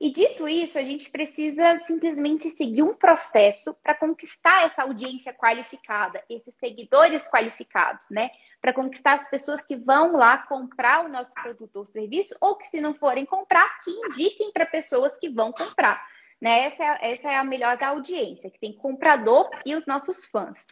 E 0.03 0.09
dito 0.09 0.49
isso, 0.49 0.79
a 0.79 0.83
gente 0.83 1.11
precisa 1.11 1.77
simplesmente 1.81 2.49
seguir 2.49 2.81
um 2.81 2.91
processo 2.91 3.71
para 3.83 3.93
conquistar 3.93 4.65
essa 4.65 4.81
audiência 4.81 5.31
qualificada, 5.31 6.23
esses 6.27 6.55
seguidores 6.55 7.27
qualificados, 7.27 8.09
né? 8.09 8.31
Para 8.59 8.73
conquistar 8.73 9.13
as 9.13 9.29
pessoas 9.29 9.63
que 9.63 9.75
vão 9.75 10.13
lá 10.13 10.39
comprar 10.39 11.05
o 11.05 11.07
nosso 11.07 11.31
produto 11.35 11.75
ou 11.75 11.85
serviço, 11.85 12.35
ou 12.41 12.55
que, 12.55 12.67
se 12.67 12.81
não 12.81 12.95
forem 12.95 13.27
comprar, 13.27 13.79
que 13.81 13.91
indiquem 13.91 14.51
para 14.51 14.65
pessoas 14.65 15.19
que 15.19 15.29
vão 15.29 15.51
comprar. 15.51 16.03
Né? 16.41 16.61
Essa, 16.61 16.83
é, 16.83 17.11
essa 17.11 17.31
é 17.31 17.35
a 17.35 17.43
melhor 17.43 17.77
da 17.77 17.89
audiência, 17.89 18.49
que 18.49 18.59
tem 18.59 18.73
comprador 18.73 19.51
e 19.63 19.75
os 19.75 19.85
nossos 19.85 20.25
fãs. 20.25 20.65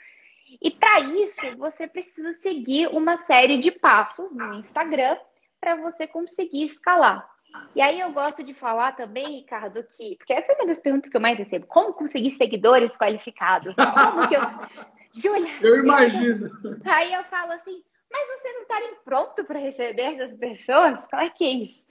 E 0.59 0.71
para 0.71 1.01
isso, 1.01 1.55
você 1.55 1.88
precisa 1.88 2.33
seguir 2.39 2.88
uma 2.88 3.15
série 3.25 3.59
de 3.59 3.69
passos 3.69 4.31
no 4.31 4.55
Instagram 4.55 5.15
para 5.62 5.75
você 5.75 6.07
conseguir 6.07 6.65
escalar. 6.65 7.29
E 7.75 7.82
aí 7.82 8.00
eu 8.00 8.12
gosto 8.12 8.44
de 8.44 8.53
falar 8.53 8.96
também, 8.96 9.38
Ricardo, 9.38 9.84
que. 9.84 10.15
Porque 10.18 10.34
essa 10.34 10.51
é 10.51 10.56
uma 10.56 10.68
das 10.68 10.79
perguntas 10.79 11.10
que 11.10 11.18
eu 11.18 11.22
mais 11.22 11.38
recebo. 11.38 11.65
Como 11.68 11.94
conseguir 11.94 12.32
seguidores 12.32 12.98
qualificados? 12.98 13.75
Como 13.75 14.27
que 14.27 14.36
eu. 14.36 14.41
Júlia. 15.13 15.51
Eu 15.62 15.84
imagino. 15.84 16.50
Aí 16.86 17.13
eu 17.13 17.24
falo 17.24 17.51
assim: 17.53 17.82
mas 18.11 18.39
você 18.39 18.53
não 18.53 18.61
está 18.63 18.79
pronto 19.09 19.43
para 19.43 19.57
receber 19.57 20.03
essas 20.03 20.37
pessoas? 20.37 21.03
Como 21.07 21.21
é 21.21 21.29
que 21.31 21.43
é 21.43 21.49
isso? 21.49 21.87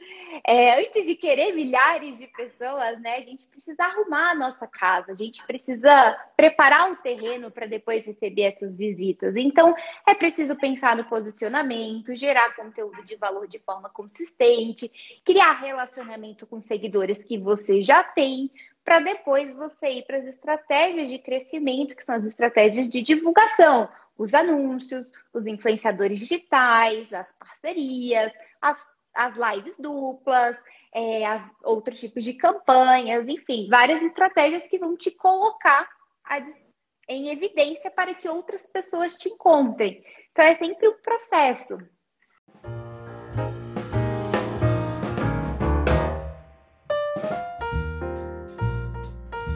É, 0.46 0.80
antes 0.80 1.04
de 1.04 1.16
querer 1.16 1.52
milhares 1.52 2.16
de 2.16 2.28
pessoas, 2.28 3.00
né, 3.00 3.16
a 3.16 3.20
gente 3.20 3.46
precisa 3.48 3.82
arrumar 3.82 4.30
a 4.30 4.34
nossa 4.36 4.68
casa, 4.68 5.10
a 5.10 5.14
gente 5.16 5.44
precisa 5.44 6.16
preparar 6.36 6.92
o 6.92 6.96
terreno 6.96 7.50
para 7.50 7.66
depois 7.66 8.06
receber 8.06 8.42
essas 8.42 8.78
visitas. 8.78 9.34
Então, 9.34 9.74
é 10.06 10.14
preciso 10.14 10.54
pensar 10.54 10.94
no 10.96 11.04
posicionamento, 11.06 12.14
gerar 12.14 12.54
conteúdo 12.54 13.04
de 13.04 13.16
valor 13.16 13.48
de 13.48 13.58
forma 13.58 13.88
consistente, 13.88 14.88
criar 15.24 15.60
relacionamento 15.60 16.46
com 16.46 16.60
seguidores 16.60 17.24
que 17.24 17.36
você 17.36 17.82
já 17.82 18.04
tem, 18.04 18.48
para 18.84 19.00
depois 19.00 19.56
você 19.56 19.94
ir 19.94 20.06
para 20.06 20.18
as 20.18 20.24
estratégias 20.24 21.10
de 21.10 21.18
crescimento, 21.18 21.96
que 21.96 22.04
são 22.04 22.14
as 22.14 22.24
estratégias 22.24 22.88
de 22.88 23.02
divulgação 23.02 23.88
os 24.18 24.34
anúncios, 24.34 25.12
os 25.32 25.46
influenciadores 25.46 26.18
digitais, 26.18 27.12
as 27.12 27.32
parcerias, 27.34 28.32
as, 28.60 28.84
as 29.14 29.34
lives 29.36 29.76
duplas, 29.78 30.58
é, 30.92 31.24
as, 31.24 31.42
outros 31.62 32.00
tipos 32.00 32.24
de 32.24 32.34
campanhas, 32.34 33.28
enfim, 33.28 33.68
várias 33.70 34.02
estratégias 34.02 34.66
que 34.66 34.78
vão 34.78 34.96
te 34.96 35.12
colocar 35.12 35.88
a, 36.24 36.42
em 37.08 37.28
evidência 37.28 37.92
para 37.92 38.12
que 38.12 38.28
outras 38.28 38.66
pessoas 38.66 39.14
te 39.14 39.28
encontrem. 39.28 40.02
Então, 40.32 40.44
é 40.44 40.54
sempre 40.56 40.88
um 40.88 41.00
processo. 41.00 41.78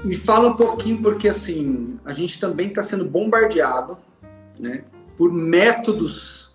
Me 0.04 0.16
fala 0.16 0.49
um 0.49 0.57
pouquinho, 0.57 1.00
porque 1.00 1.28
assim, 1.28 1.99
a 2.04 2.12
gente 2.12 2.40
também 2.40 2.69
está 2.69 2.83
sendo 2.83 3.04
bombardeado 3.04 4.12
né, 4.62 4.85
por 5.16 5.33
métodos 5.33 6.52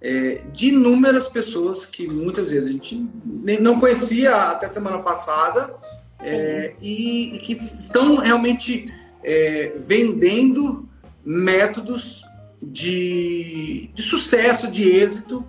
é, 0.00 0.42
de 0.52 0.68
inúmeras 0.68 1.28
pessoas 1.28 1.86
que 1.86 2.06
muitas 2.06 2.50
vezes 2.50 2.68
a 2.68 2.72
gente 2.72 3.08
nem, 3.24 3.58
não 3.58 3.80
conhecia 3.80 4.50
até 4.50 4.68
semana 4.68 4.98
passada 4.98 5.74
é, 6.20 6.74
e, 6.80 7.34
e, 7.34 7.38
que 7.38 7.54
estão 7.54 8.16
realmente 8.16 8.92
é, 9.24 9.72
vendendo 9.76 10.88
métodos 11.24 12.22
de, 12.60 13.90
de, 13.94 14.02
sucesso, 14.02 14.70
de 14.70 14.90
êxito 14.90 15.44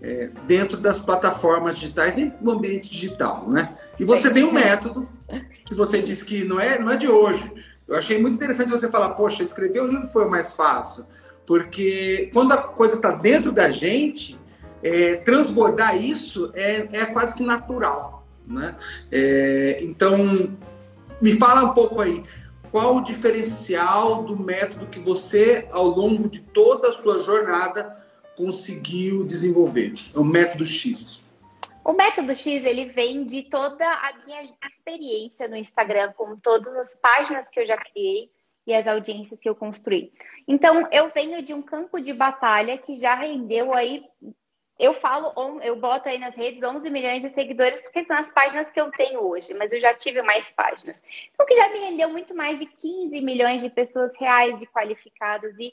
é, 0.00 0.30
dentro 0.46 0.78
das 0.78 1.00
plataformas 1.00 1.78
digitais, 1.78 2.14
dentro 2.14 2.38
do 2.42 2.52
ambiente 2.52 2.88
digital, 2.88 3.48
né? 3.48 3.76
E 3.98 4.04
você 4.04 4.30
tem 4.30 4.44
um 4.44 4.52
método 4.52 5.08
que 5.64 5.74
você 5.74 6.00
disse 6.00 6.24
que 6.24 6.44
não 6.44 6.60
é, 6.60 6.78
não 6.78 6.92
é 6.92 6.96
de 6.96 7.08
hoje, 7.08 7.50
eu 7.88 7.96
achei 7.96 8.20
muito 8.20 8.34
interessante 8.34 8.70
você 8.70 8.90
falar, 8.90 9.10
poxa, 9.10 9.42
escrever 9.42 9.80
o 9.80 9.86
livro 9.86 10.06
foi 10.08 10.26
o 10.26 10.30
mais 10.30 10.52
fácil, 10.52 11.06
porque 11.46 12.30
quando 12.32 12.52
a 12.52 12.58
coisa 12.58 12.96
está 12.96 13.12
dentro 13.12 13.50
da 13.50 13.70
gente, 13.70 14.38
é, 14.82 15.16
transbordar 15.16 15.96
isso 15.96 16.52
é, 16.54 16.86
é, 16.92 17.06
quase 17.06 17.34
que 17.34 17.42
natural, 17.42 18.26
né? 18.46 18.76
É, 19.10 19.78
então, 19.82 20.16
me 21.20 21.32
fala 21.32 21.64
um 21.64 21.74
pouco 21.74 22.00
aí, 22.00 22.22
qual 22.70 22.96
o 22.96 23.04
diferencial 23.04 24.22
do 24.22 24.36
método 24.36 24.86
que 24.86 25.00
você, 25.00 25.66
ao 25.72 25.86
longo 25.86 26.28
de 26.28 26.40
toda 26.40 26.90
a 26.90 26.92
sua 26.92 27.22
jornada, 27.22 27.96
conseguiu 28.36 29.24
desenvolver? 29.24 29.94
O 30.14 30.22
método 30.22 30.66
X. 30.66 31.20
O 31.88 31.94
método 31.94 32.36
X 32.36 32.66
ele 32.66 32.84
vem 32.84 33.24
de 33.24 33.44
toda 33.44 33.82
a 33.82 34.12
minha 34.26 34.42
experiência 34.62 35.48
no 35.48 35.56
Instagram, 35.56 36.12
com 36.12 36.36
todas 36.36 36.76
as 36.76 36.94
páginas 36.96 37.48
que 37.48 37.58
eu 37.58 37.64
já 37.64 37.78
criei 37.78 38.28
e 38.66 38.74
as 38.74 38.86
audiências 38.86 39.40
que 39.40 39.48
eu 39.48 39.54
construí. 39.54 40.12
Então, 40.46 40.86
eu 40.92 41.08
venho 41.08 41.40
de 41.42 41.54
um 41.54 41.62
campo 41.62 41.98
de 41.98 42.12
batalha 42.12 42.76
que 42.76 42.98
já 42.98 43.14
rendeu 43.14 43.72
aí, 43.72 44.04
eu 44.78 44.92
falo, 44.92 45.32
eu 45.62 45.76
boto 45.76 46.10
aí 46.10 46.18
nas 46.18 46.34
redes 46.34 46.62
11 46.62 46.90
milhões 46.90 47.22
de 47.22 47.30
seguidores, 47.30 47.80
porque 47.80 48.04
são 48.04 48.18
as 48.18 48.30
páginas 48.30 48.70
que 48.70 48.78
eu 48.78 48.90
tenho 48.90 49.22
hoje, 49.22 49.54
mas 49.54 49.72
eu 49.72 49.80
já 49.80 49.94
tive 49.94 50.20
mais 50.20 50.50
páginas. 50.50 51.02
Então, 51.32 51.46
que 51.46 51.54
já 51.54 51.70
me 51.70 51.78
rendeu 51.78 52.10
muito 52.10 52.34
mais 52.34 52.58
de 52.58 52.66
15 52.66 53.18
milhões 53.22 53.62
de 53.62 53.70
pessoas 53.70 54.14
reais 54.18 54.60
e 54.60 54.66
qualificadas 54.66 55.58
e 55.58 55.72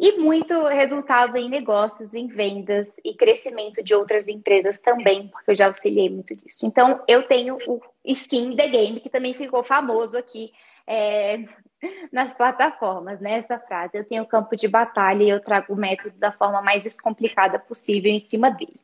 e 0.00 0.18
muito 0.18 0.64
resultado 0.64 1.36
em 1.36 1.50
negócios, 1.50 2.14
em 2.14 2.26
vendas 2.26 2.96
e 3.04 3.12
crescimento 3.12 3.84
de 3.84 3.94
outras 3.94 4.28
empresas 4.28 4.80
também, 4.80 5.28
porque 5.28 5.50
eu 5.50 5.54
já 5.54 5.66
auxiliei 5.66 6.08
muito 6.08 6.34
disso. 6.34 6.64
Então, 6.64 7.04
eu 7.06 7.24
tenho 7.24 7.58
o 7.66 7.82
Skin 8.02 8.56
The 8.56 8.68
Game, 8.68 9.00
que 9.00 9.10
também 9.10 9.34
ficou 9.34 9.62
famoso 9.62 10.16
aqui 10.16 10.52
é, 10.86 11.44
nas 12.10 12.32
plataformas, 12.32 13.20
né? 13.20 13.32
Essa 13.32 13.58
frase. 13.58 13.98
Eu 13.98 14.04
tenho 14.04 14.24
campo 14.24 14.56
de 14.56 14.66
batalha 14.66 15.22
e 15.22 15.28
eu 15.28 15.38
trago 15.38 15.74
o 15.74 15.76
método 15.76 16.18
da 16.18 16.32
forma 16.32 16.62
mais 16.62 16.82
descomplicada 16.82 17.58
possível 17.58 18.10
em 18.10 18.20
cima 18.20 18.50
dele. 18.50 18.80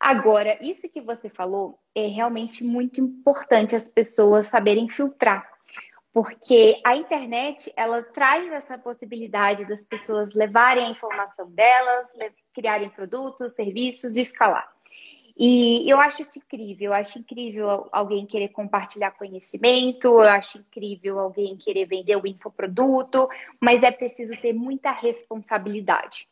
Agora, 0.00 0.56
isso 0.62 0.88
que 0.88 1.02
você 1.02 1.28
falou 1.28 1.78
é 1.94 2.06
realmente 2.06 2.64
muito 2.64 2.98
importante 2.98 3.76
as 3.76 3.90
pessoas 3.90 4.46
saberem 4.46 4.88
filtrar 4.88 5.55
porque 6.16 6.80
a 6.82 6.96
internet 6.96 7.70
ela 7.76 8.02
traz 8.02 8.50
essa 8.50 8.78
possibilidade 8.78 9.66
das 9.66 9.84
pessoas 9.84 10.32
levarem 10.32 10.86
a 10.86 10.88
informação 10.88 11.50
delas, 11.50 12.08
criarem 12.54 12.88
produtos, 12.88 13.52
serviços 13.52 14.16
e 14.16 14.22
escalar. 14.22 14.66
E 15.36 15.86
eu 15.86 16.00
acho 16.00 16.22
isso 16.22 16.38
incrível, 16.38 16.86
eu 16.86 16.92
acho 16.94 17.18
incrível 17.18 17.86
alguém 17.92 18.24
querer 18.24 18.48
compartilhar 18.48 19.10
conhecimento, 19.10 20.06
eu 20.06 20.20
acho 20.20 20.56
incrível 20.56 21.18
alguém 21.18 21.54
querer 21.54 21.84
vender 21.84 22.16
o 22.16 22.26
infoproduto, 22.26 23.28
mas 23.60 23.82
é 23.82 23.90
preciso 23.90 24.34
ter 24.40 24.54
muita 24.54 24.92
responsabilidade. 24.92 26.26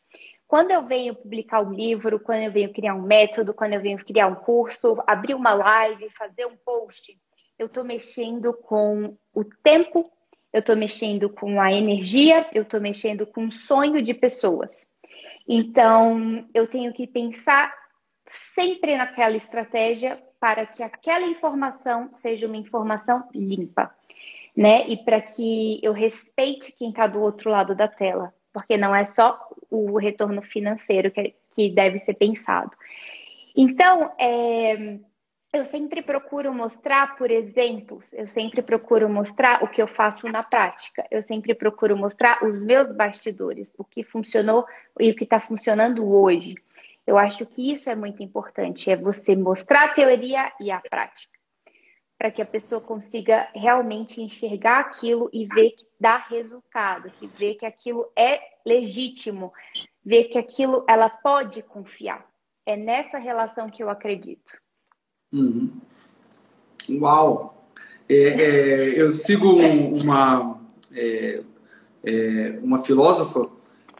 Quando 0.46 0.70
eu 0.70 0.82
venho 0.86 1.14
publicar 1.14 1.60
um 1.60 1.74
livro, 1.74 2.18
quando 2.18 2.40
eu 2.40 2.52
venho 2.52 2.72
criar 2.72 2.94
um 2.94 3.02
método, 3.02 3.52
quando 3.52 3.74
eu 3.74 3.82
venho 3.82 4.02
criar 4.02 4.28
um 4.28 4.34
curso, 4.34 4.96
abrir 5.06 5.34
uma 5.34 5.52
live, 5.52 6.08
fazer 6.08 6.46
um 6.46 6.56
post, 6.56 7.18
eu 7.58 7.66
estou 7.66 7.84
mexendo 7.84 8.52
com 8.52 9.16
o 9.32 9.44
tempo, 9.44 10.10
eu 10.52 10.60
estou 10.60 10.76
mexendo 10.76 11.28
com 11.28 11.60
a 11.60 11.72
energia, 11.72 12.48
eu 12.52 12.62
estou 12.62 12.80
mexendo 12.80 13.26
com 13.26 13.46
o 13.46 13.52
sonho 13.52 14.00
de 14.02 14.14
pessoas. 14.14 14.92
Então, 15.48 16.46
eu 16.54 16.66
tenho 16.66 16.92
que 16.92 17.06
pensar 17.06 17.72
sempre 18.26 18.96
naquela 18.96 19.36
estratégia 19.36 20.22
para 20.40 20.66
que 20.66 20.82
aquela 20.82 21.26
informação 21.26 22.12
seja 22.12 22.46
uma 22.46 22.56
informação 22.56 23.28
limpa, 23.34 23.94
né? 24.56 24.86
E 24.88 24.96
para 24.96 25.20
que 25.20 25.80
eu 25.82 25.92
respeite 25.92 26.72
quem 26.72 26.90
está 26.90 27.06
do 27.06 27.20
outro 27.20 27.50
lado 27.50 27.74
da 27.74 27.88
tela, 27.88 28.34
porque 28.52 28.76
não 28.76 28.94
é 28.94 29.04
só 29.04 29.38
o 29.70 29.98
retorno 29.98 30.42
financeiro 30.42 31.10
que, 31.10 31.34
que 31.50 31.70
deve 31.70 31.98
ser 31.98 32.14
pensado. 32.14 32.76
Então, 33.56 34.12
é, 34.18 34.98
eu 35.54 35.64
sempre 35.64 36.02
procuro 36.02 36.52
mostrar 36.52 37.16
por 37.16 37.30
exemplos, 37.30 38.12
eu 38.12 38.26
sempre 38.26 38.60
procuro 38.60 39.08
mostrar 39.08 39.62
o 39.62 39.68
que 39.68 39.80
eu 39.80 39.86
faço 39.86 40.28
na 40.28 40.42
prática, 40.42 41.06
eu 41.12 41.22
sempre 41.22 41.54
procuro 41.54 41.96
mostrar 41.96 42.44
os 42.44 42.64
meus 42.64 42.92
bastidores, 42.92 43.72
o 43.78 43.84
que 43.84 44.02
funcionou 44.02 44.66
e 44.98 45.12
o 45.12 45.14
que 45.14 45.22
está 45.22 45.38
funcionando 45.38 46.04
hoje. 46.12 46.56
Eu 47.06 47.16
acho 47.16 47.46
que 47.46 47.70
isso 47.70 47.88
é 47.88 47.94
muito 47.94 48.20
importante, 48.20 48.90
é 48.90 48.96
você 48.96 49.36
mostrar 49.36 49.84
a 49.84 49.94
teoria 49.94 50.52
e 50.60 50.72
a 50.72 50.80
prática, 50.80 51.38
para 52.18 52.32
que 52.32 52.42
a 52.42 52.46
pessoa 52.46 52.80
consiga 52.80 53.48
realmente 53.54 54.20
enxergar 54.20 54.80
aquilo 54.80 55.30
e 55.32 55.46
ver 55.46 55.70
que 55.70 55.86
dá 56.00 56.16
resultado, 56.16 57.10
que 57.10 57.28
ver 57.28 57.54
que 57.54 57.66
aquilo 57.66 58.10
é 58.16 58.40
legítimo, 58.66 59.52
ver 60.04 60.24
que 60.24 60.38
aquilo 60.38 60.84
ela 60.88 61.08
pode 61.08 61.62
confiar. 61.62 62.26
É 62.66 62.76
nessa 62.76 63.18
relação 63.18 63.70
que 63.70 63.82
eu 63.82 63.90
acredito. 63.90 64.63
Uhum. 65.34 65.68
Uau! 66.90 67.66
É, 68.08 68.14
é, 68.14 69.00
eu 69.02 69.10
sigo 69.10 69.50
uma, 69.50 70.60
é, 70.92 71.42
é, 72.04 72.58
uma 72.62 72.78
filósofa 72.78 73.48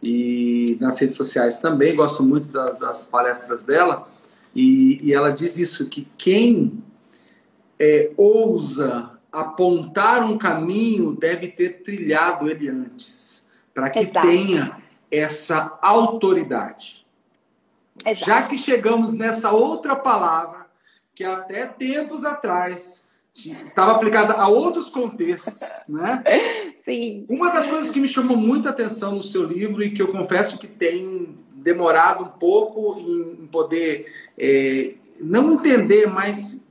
e 0.01 0.77
nas 0.79 0.99
redes 0.99 1.17
sociais 1.17 1.59
também, 1.59 1.95
gosto 1.95 2.23
muito 2.23 2.47
das, 2.47 2.77
das 2.77 3.05
palestras 3.05 3.63
dela, 3.63 4.07
e, 4.55 4.99
e, 5.01 5.13
ela 5.13 5.31
diz 5.31 5.57
isso, 5.57 5.89
que 5.89 6.07
quem 6.17 6.81
é, 7.77 8.11
ousa 8.15 9.11
apontar 9.31 10.23
um 10.23 10.37
caminho 10.37 11.13
deve 11.13 11.49
ter 11.49 11.81
trilhado 11.83 12.49
ele 12.49 12.69
antes, 12.69 13.45
para 13.73 13.89
que 13.89 13.99
Exato. 13.99 14.21
tenha 14.21 14.77
essa 15.11 15.77
autoridade. 15.81 17.05
Exato. 18.05 18.25
Já 18.25 18.43
que 18.43 18.57
chegamos 18.57 19.11
nessa 19.13 19.51
outra 19.51 19.95
palavra, 19.95 20.64
que 21.15 21.23
até 21.23 21.65
tempos 21.65 22.25
atrás 22.25 23.05
estava 23.63 23.93
aplicada 23.93 24.33
a 24.33 24.47
outros 24.47 24.89
contextos, 24.89 25.59
né? 25.87 26.23
Sim. 26.83 27.25
Uma 27.29 27.49
das 27.49 27.65
coisas 27.65 27.89
que 27.89 27.99
me 27.99 28.07
chamou 28.07 28.37
muita 28.37 28.69
atenção 28.69 29.15
no 29.15 29.23
seu 29.23 29.43
livro 29.43 29.81
e 29.81 29.91
que 29.91 30.01
eu 30.01 30.09
confesso 30.09 30.57
que 30.57 30.67
tem 30.67 31.37
demorado 31.55 32.23
um 32.23 32.29
pouco 32.29 32.99
em 32.99 33.47
poder 33.47 34.05
é, 34.37 34.93
não 35.19 35.53
entender, 35.53 36.07
mas 36.07 36.61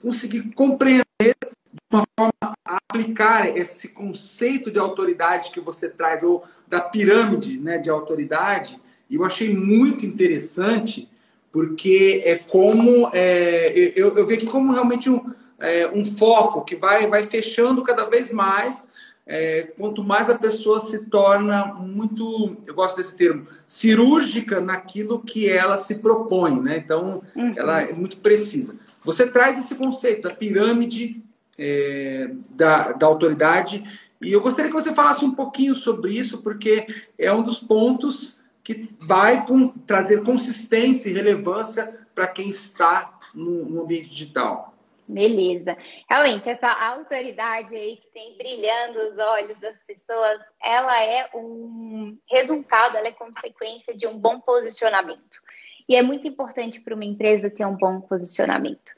conseguir 0.00 0.42
compreender 0.54 1.04
de 1.20 1.80
uma 1.92 2.04
forma 2.18 2.54
a 2.66 2.78
aplicar 2.88 3.56
esse 3.56 3.88
conceito 3.88 4.70
de 4.70 4.78
autoridade 4.78 5.50
que 5.50 5.60
você 5.60 5.88
traz 5.88 6.22
ou 6.22 6.44
da 6.66 6.80
pirâmide, 6.80 7.58
né, 7.58 7.78
de 7.78 7.90
autoridade, 7.90 8.80
E 9.10 9.16
eu 9.16 9.24
achei 9.24 9.52
muito 9.52 10.06
interessante, 10.06 11.08
porque 11.52 12.22
é 12.24 12.36
como. 12.36 13.10
É, 13.12 13.92
eu, 13.96 14.16
eu 14.16 14.26
vi 14.26 14.34
aqui 14.34 14.46
como 14.46 14.72
realmente 14.72 15.10
um, 15.10 15.32
é, 15.58 15.88
um 15.88 16.04
foco 16.04 16.64
que 16.64 16.76
vai, 16.76 17.06
vai 17.06 17.24
fechando 17.24 17.82
cada 17.82 18.04
vez 18.04 18.32
mais. 18.32 18.88
É, 19.26 19.72
quanto 19.78 20.02
mais 20.02 20.28
a 20.28 20.36
pessoa 20.36 20.80
se 20.80 21.06
torna 21.06 21.66
muito, 21.66 22.56
eu 22.66 22.74
gosto 22.74 22.96
desse 22.96 23.14
termo, 23.16 23.46
cirúrgica 23.64 24.60
naquilo 24.60 25.20
que 25.20 25.48
ela 25.48 25.78
se 25.78 25.96
propõe, 25.96 26.60
né? 26.60 26.78
Então, 26.78 27.22
uhum. 27.36 27.54
ela 27.56 27.80
é 27.80 27.92
muito 27.92 28.16
precisa. 28.16 28.76
Você 29.04 29.28
traz 29.28 29.56
esse 29.56 29.76
conceito 29.76 30.22
da 30.22 30.34
pirâmide 30.34 31.22
é, 31.56 32.30
da, 32.50 32.90
da 32.90 33.06
autoridade 33.06 33.84
e 34.20 34.32
eu 34.32 34.40
gostaria 34.40 34.70
que 34.70 34.76
você 34.76 34.92
falasse 34.92 35.24
um 35.24 35.34
pouquinho 35.34 35.76
sobre 35.76 36.12
isso, 36.12 36.38
porque 36.38 36.86
é 37.16 37.32
um 37.32 37.42
dos 37.42 37.60
pontos 37.60 38.39
que 38.74 38.94
vai 39.00 39.44
com, 39.46 39.68
trazer 39.68 40.22
consistência 40.22 41.10
e 41.10 41.12
relevância 41.12 41.98
para 42.14 42.28
quem 42.28 42.48
está 42.48 43.18
no, 43.34 43.64
no 43.64 43.82
ambiente 43.82 44.08
digital. 44.08 44.74
Beleza. 45.08 45.76
Realmente, 46.08 46.48
essa 46.48 46.70
autoridade 46.70 47.74
aí 47.74 47.96
que 47.96 48.06
tem 48.08 48.36
brilhando 48.36 48.98
os 49.10 49.18
olhos 49.18 49.58
das 49.58 49.82
pessoas, 49.82 50.40
ela 50.62 51.02
é 51.02 51.28
um 51.34 52.16
resultado, 52.30 52.96
ela 52.96 53.08
é 53.08 53.12
consequência 53.12 53.96
de 53.96 54.06
um 54.06 54.16
bom 54.16 54.38
posicionamento. 54.38 55.40
E 55.88 55.96
é 55.96 56.02
muito 56.02 56.28
importante 56.28 56.80
para 56.80 56.94
uma 56.94 57.04
empresa 57.04 57.50
ter 57.50 57.66
um 57.66 57.76
bom 57.76 58.00
posicionamento. 58.00 58.92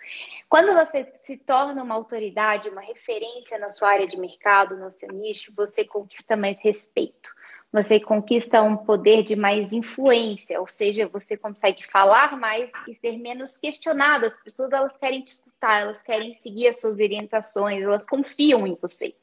Quando 0.51 0.75
você 0.75 1.11
se 1.25 1.39
torna 1.39 1.83
uma 1.83 1.95
autoridade, 1.95 2.69
uma 2.69 2.83
referência 2.83 3.59
na 3.59 3.71
sua 3.71 3.89
área 3.89 4.07
de 4.07 4.19
mercado, 4.19 4.77
no 4.77 4.91
seu 4.91 5.09
nicho, 5.09 5.51
você 5.57 5.83
conquista 5.83 6.37
mais 6.37 6.63
respeito 6.63 7.31
você 7.73 7.99
conquista 7.99 8.63
um 8.63 8.77
poder 8.77 9.23
de 9.23 9.35
mais 9.35 9.73
influência, 9.73 10.61
ou 10.61 10.67
seja, 10.67 11.09
você 11.09 11.39
consegue 11.39 11.83
falar 11.83 12.39
mais 12.39 12.71
e 12.87 12.95
ser 12.95 13.17
menos 13.17 13.57
questionado. 13.57 14.27
As 14.27 14.37
pessoas 14.37 14.71
elas 14.73 14.97
querem 14.97 15.23
te 15.23 15.29
escutar, 15.29 15.81
elas 15.81 16.03
querem 16.03 16.35
seguir 16.35 16.69
as 16.69 16.79
suas 16.79 16.97
orientações, 16.97 17.83
elas 17.83 18.07
confiam 18.07 18.67
em 18.67 18.77
você. 18.81 19.15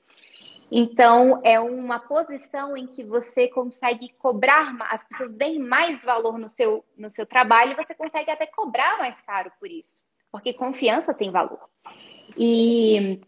Então, 0.71 1.41
é 1.43 1.59
uma 1.59 1.99
posição 1.99 2.75
em 2.75 2.88
que 2.88 3.03
você 3.03 3.47
consegue 3.47 4.09
cobrar, 4.17 4.75
as 4.89 5.03
pessoas 5.03 5.38
veem 5.38 5.59
mais 5.59 6.03
valor 6.03 6.38
no 6.38 6.49
seu, 6.49 6.83
no 6.97 7.09
seu 7.09 7.25
trabalho 7.25 7.71
e 7.71 7.75
você 7.75 7.93
consegue 7.93 8.31
até 8.31 8.45
cobrar 8.47 8.97
mais 8.97 9.19
caro 9.21 9.51
por 9.59 9.69
isso, 9.69 10.05
porque 10.31 10.53
confiança 10.53 11.13
tem 11.13 11.31
valor. 11.31 11.69
E 12.38 13.19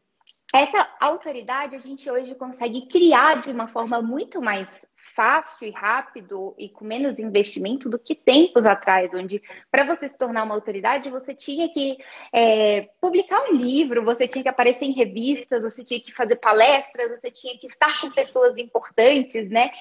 essa 0.53 0.87
autoridade 0.99 1.75
a 1.75 1.79
gente 1.79 2.09
hoje 2.09 2.35
consegue 2.35 2.87
criar 2.87 3.41
de 3.41 3.51
uma 3.51 3.67
forma 3.67 4.01
muito 4.03 4.39
mais 4.39 4.85
fácil 5.15 5.67
e 5.67 5.71
rápido 5.71 6.55
e 6.57 6.69
com 6.69 6.85
menos 6.85 7.19
investimento 7.19 7.89
do 7.89 7.99
que 7.99 8.15
tempos 8.15 8.65
atrás, 8.65 9.13
onde 9.13 9.41
para 9.69 9.83
você 9.83 10.07
se 10.07 10.17
tornar 10.17 10.43
uma 10.43 10.55
autoridade 10.55 11.09
você 11.09 11.33
tinha 11.33 11.69
que 11.69 11.97
é, 12.33 12.89
publicar 12.99 13.41
um 13.49 13.53
livro, 13.53 14.03
você 14.03 14.27
tinha 14.27 14.43
que 14.43 14.49
aparecer 14.49 14.85
em 14.85 14.93
revistas, 14.93 15.63
você 15.63 15.83
tinha 15.83 15.99
que 15.99 16.11
fazer 16.11 16.37
palestras, 16.37 17.11
você 17.11 17.29
tinha 17.29 17.57
que 17.57 17.67
estar 17.67 17.99
com 17.99 18.09
pessoas 18.11 18.57
importantes, 18.57 19.49
né? 19.49 19.71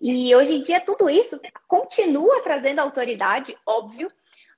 E 0.00 0.34
hoje 0.34 0.54
em 0.54 0.60
dia 0.60 0.80
tudo 0.80 1.10
isso 1.10 1.40
continua 1.66 2.42
trazendo 2.42 2.80
autoridade, 2.80 3.56
óbvio, 3.66 4.10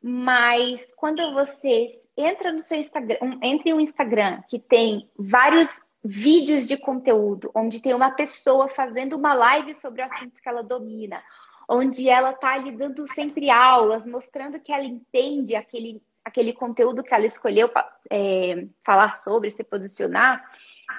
mas 0.02 0.92
quando 0.96 1.32
você 1.34 1.86
entra 2.16 2.52
no 2.52 2.60
seu 2.60 2.78
Instagram, 2.78 3.18
entre 3.42 3.72
um 3.74 3.80
Instagram 3.80 4.42
que 4.48 4.58
tem 4.58 5.10
vários 5.18 5.80
vídeos 6.02 6.66
de 6.66 6.76
conteúdo, 6.76 7.50
onde 7.54 7.80
tem 7.80 7.94
uma 7.94 8.10
pessoa 8.10 8.68
fazendo 8.68 9.16
uma 9.16 9.34
live 9.34 9.74
sobre 9.74 10.02
o 10.02 10.04
assunto 10.06 10.40
que 10.40 10.48
ela 10.48 10.62
domina, 10.62 11.22
onde 11.68 12.08
ela 12.08 12.30
está 12.30 12.56
lhe 12.56 12.72
dando 12.72 13.06
sempre 13.08 13.50
aulas, 13.50 14.06
mostrando 14.06 14.58
que 14.58 14.72
ela 14.72 14.84
entende 14.84 15.54
aquele, 15.54 16.02
aquele 16.24 16.52
conteúdo 16.52 17.02
que 17.02 17.14
ela 17.14 17.26
escolheu 17.26 17.70
é, 18.10 18.66
falar 18.84 19.16
sobre, 19.16 19.50
se 19.50 19.62
posicionar, 19.62 20.42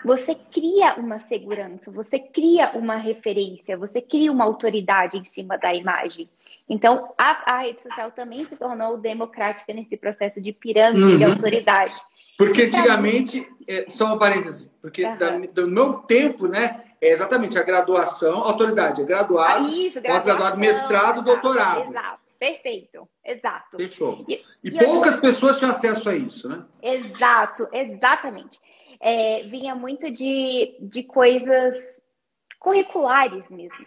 você 0.06 0.34
cria 0.34 0.96
uma 0.96 1.20
segurança, 1.20 1.92
você 1.92 2.18
cria 2.18 2.72
uma 2.72 2.96
referência, 2.96 3.78
você 3.78 4.02
cria 4.02 4.32
uma 4.32 4.46
autoridade 4.46 5.18
em 5.18 5.26
cima 5.26 5.58
da 5.58 5.74
imagem. 5.74 6.30
Então, 6.70 7.14
a, 7.18 7.56
a 7.56 7.58
rede 7.60 7.82
social 7.82 8.12
também 8.12 8.46
se 8.46 8.56
tornou 8.56 8.98
democrática 8.98 9.74
nesse 9.74 9.98
processo 9.98 10.42
de 10.42 10.54
pirâmide 10.54 11.04
uhum. 11.04 11.18
de 11.18 11.24
autoridade. 11.26 11.94
Porque 12.38 12.64
antigamente, 12.64 13.48
é, 13.68 13.86
só 13.88 14.06
uma 14.06 14.20
parêntese, 14.20 14.72
porque 14.82 15.06
uhum. 15.06 15.18
da, 15.18 15.38
do 15.38 15.68
meu 15.68 15.94
tempo, 16.00 16.48
né, 16.48 16.84
é 17.00 17.10
exatamente 17.10 17.58
a 17.58 17.64
graduação, 17.64 18.40
autoridade, 18.40 19.02
é 19.02 19.06
graduado, 19.06 19.68
ah, 19.68 20.02
pós-graduado, 20.06 20.60
mestrado, 20.60 21.04
exato, 21.04 21.22
doutorado. 21.22 21.90
Exato, 21.90 22.22
perfeito, 22.40 23.10
exato. 23.24 23.78
Fechou. 23.78 24.26
E, 24.28 24.36
e, 24.64 24.70
e 24.70 24.72
poucas 24.72 25.16
eu... 25.16 25.22
pessoas 25.22 25.58
tinham 25.58 25.72
acesso 25.72 26.10
a 26.10 26.16
isso, 26.16 26.50
né? 26.50 26.64
Exato, 26.82 27.68
exatamente. 27.72 28.60
É, 29.00 29.44
vinha 29.44 29.74
muito 29.74 30.12
de, 30.12 30.76
de 30.80 31.04
coisas 31.04 31.76
curriculares 32.60 33.50
mesmo. 33.50 33.86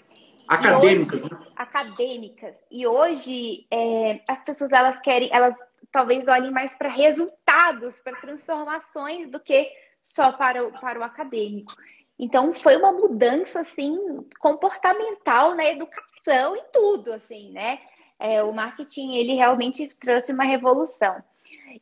Acadêmicas, 0.49 1.23
hoje, 1.23 1.33
né? 1.33 1.41
Acadêmicas. 1.57 2.55
E 2.71 2.87
hoje 2.87 3.67
é, 3.71 4.21
as 4.29 4.43
pessoas 4.43 4.71
elas 4.73 4.97
querem, 4.97 5.31
elas 5.33 5.55
talvez 5.95 6.27
olhem 6.27 6.51
mais 6.51 6.75
para 6.75 6.89
resultados, 6.89 8.01
para 8.01 8.17
transformações, 8.17 9.29
do 9.29 9.39
que 9.39 9.71
só 10.03 10.33
para 10.33 10.67
o, 10.67 10.73
para 10.81 10.99
o 10.99 11.05
acadêmico. 11.05 11.73
Então, 12.19 12.53
foi 12.53 12.77
uma 12.77 12.91
mudança, 12.91 13.61
assim, 13.61 13.97
comportamental 14.41 15.55
na 15.55 15.65
educação, 15.67 16.57
em 16.57 16.65
tudo, 16.73 17.13
assim, 17.13 17.53
né? 17.53 17.79
É, 18.19 18.43
o 18.43 18.53
marketing, 18.53 19.15
ele 19.15 19.35
realmente 19.35 19.87
trouxe 19.95 20.33
uma 20.33 20.43
revolução. 20.43 21.23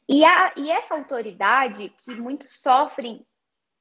E, 0.07 0.22
a, 0.27 0.53
e 0.59 0.70
essa 0.70 0.92
autoridade, 0.92 1.88
que 1.96 2.14
muitos 2.14 2.61
sofrem, 2.61 3.25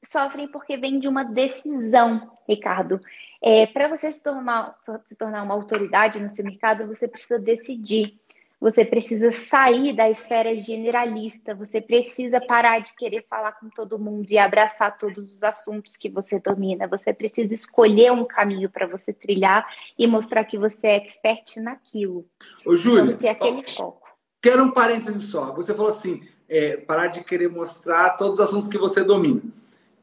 sofrem 0.02 0.48
porque 0.48 0.78
vem 0.78 0.98
de 0.98 1.10
uma 1.10 1.26
decisão, 1.26 2.38
Ricardo. 2.48 3.02
É, 3.42 3.68
para 3.68 3.90
você 3.90 4.10
se 4.14 4.24
tornar, 4.24 4.78
se 5.06 5.16
tornar 5.18 5.44
uma 5.44 5.56
autoridade 5.56 6.22
no 6.22 6.30
seu 6.30 6.46
mercado, 6.46 6.88
você 6.88 7.06
precisa 7.06 7.38
decidir. 7.38 8.21
Você 8.62 8.86
precisa 8.86 9.32
sair 9.32 9.92
da 9.92 10.08
esfera 10.08 10.56
generalista, 10.56 11.56
você 11.56 11.82
precisa 11.82 12.40
parar 12.40 12.78
de 12.78 12.96
querer 12.96 13.26
falar 13.28 13.54
com 13.54 13.68
todo 13.70 13.98
mundo 13.98 14.30
e 14.30 14.38
abraçar 14.38 15.00
todos 15.00 15.32
os 15.32 15.42
assuntos 15.42 15.98
que 15.98 16.08
você 16.08 16.40
domina. 16.40 16.88
Você 16.88 17.12
precisa 17.12 17.52
escolher 17.52 18.12
um 18.12 18.24
caminho 18.24 18.70
para 18.70 18.86
você 18.86 19.12
trilhar 19.12 19.68
e 19.98 20.06
mostrar 20.06 20.44
que 20.44 20.60
você 20.60 20.90
é 20.90 20.98
expert 20.98 21.58
naquilo. 21.58 22.24
Ô, 22.64 22.76
Júlia, 22.76 23.14
então, 23.14 23.32
aquele 23.32 23.64
foco. 23.68 24.08
Quero 24.40 24.64
um 24.64 24.72
parêntese 24.72 25.22
só. 25.22 25.52
Você 25.54 25.74
falou 25.74 25.90
assim, 25.90 26.22
é, 26.48 26.78
parar 26.78 27.08
de 27.08 27.24
querer 27.24 27.50
mostrar 27.50 28.12
todos 28.12 28.40
os 28.40 28.46
assuntos 28.46 28.68
que 28.68 28.78
você 28.78 29.04
domina. 29.04 29.42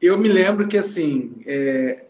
Eu 0.02 0.18
me 0.18 0.28
lembro 0.28 0.66
que, 0.66 0.76
assim, 0.76 1.40
é, 1.46 2.06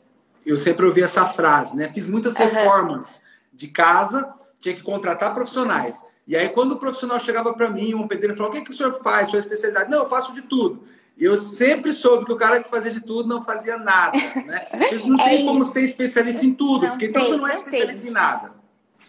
eu 0.46 0.56
sempre 0.56 0.86
ouvi 0.86 1.02
essa 1.02 1.26
frase, 1.26 1.76
né? 1.76 1.90
Fiz 1.92 2.06
muitas 2.06 2.38
reformas 2.38 3.18
uhum. 3.18 3.22
de 3.52 3.68
casa, 3.68 4.34
tinha 4.60 4.74
que 4.74 4.82
contratar 4.82 5.34
profissionais. 5.34 6.02
E 6.28 6.36
aí, 6.36 6.50
quando 6.50 6.72
o 6.72 6.78
profissional 6.78 7.18
chegava 7.18 7.54
para 7.54 7.70
mim, 7.70 7.94
um 7.94 8.06
pedreiro 8.06 8.36
falou: 8.36 8.52
O 8.52 8.54
que, 8.54 8.60
que 8.60 8.70
o 8.70 8.74
senhor 8.74 9.02
faz? 9.02 9.30
Sua 9.30 9.38
especialidade? 9.38 9.90
Não, 9.90 10.02
eu 10.02 10.10
faço 10.10 10.34
de 10.34 10.42
tudo. 10.42 10.86
E 11.16 11.24
eu 11.24 11.38
sempre 11.38 11.92
soube 11.94 12.26
que 12.26 12.32
o 12.32 12.36
cara 12.36 12.62
que 12.62 12.68
fazia 12.68 12.92
de 12.92 13.00
tudo 13.00 13.26
não 13.26 13.42
fazia 13.42 13.78
nada. 13.78 14.16
Né? 14.44 14.68
Não 15.04 15.18
é 15.24 15.30
tem 15.30 15.46
como 15.46 15.64
ser 15.64 15.80
especialista 15.82 16.44
em 16.44 16.54
tudo, 16.54 16.82
não 16.82 16.90
porque 16.90 17.06
então 17.06 17.24
você 17.24 17.36
não 17.36 17.48
é 17.48 17.54
especialista 17.54 18.06
em 18.06 18.10
nada. 18.10 18.54